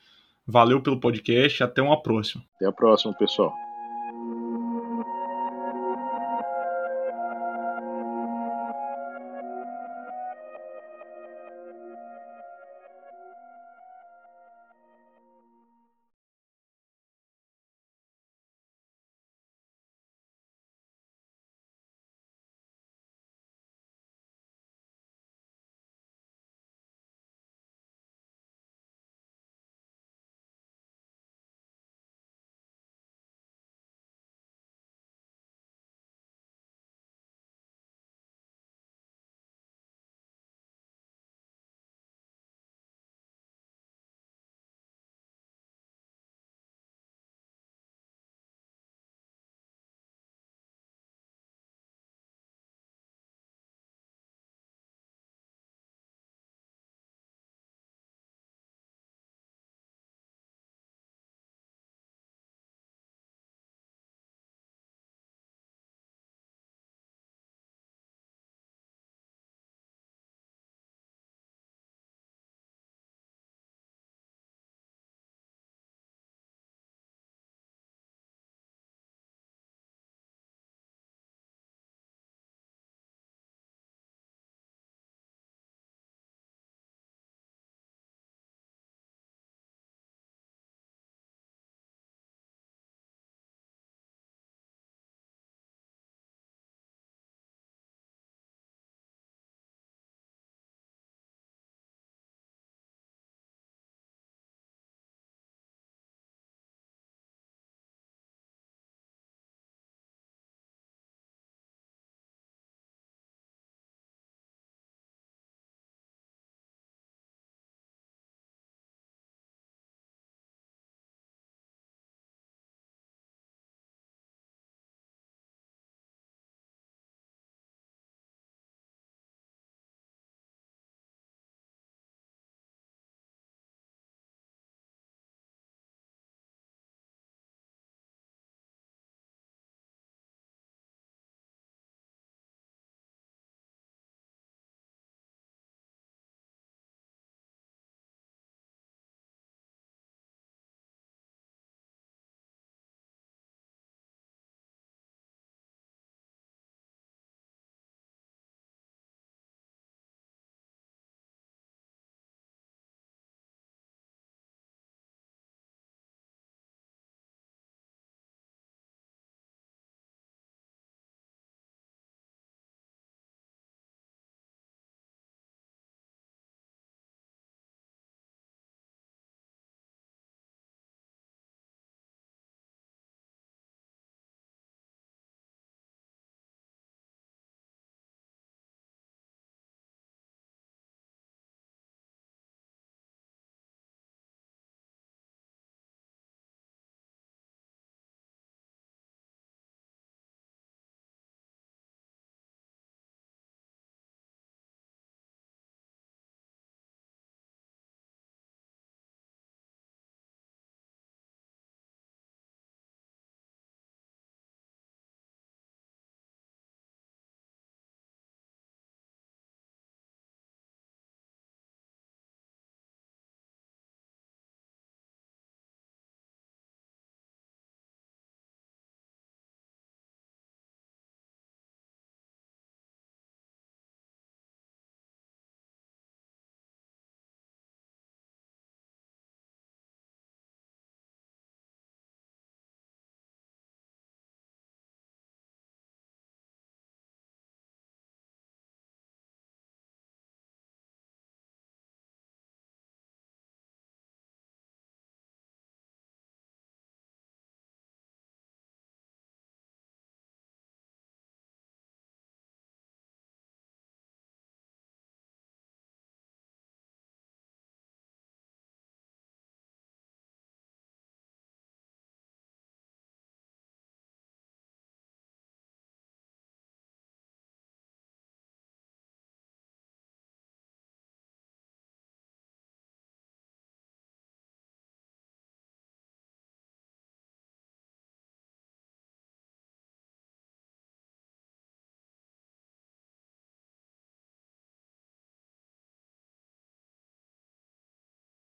Valeu 0.47 0.83
pelo 0.83 0.99
podcast. 0.99 1.63
Até 1.63 1.83
uma 1.83 2.03
próxima. 2.03 2.43
Até 2.57 2.67
a 2.67 2.73
próxima, 2.73 3.15
pessoal. 3.15 3.53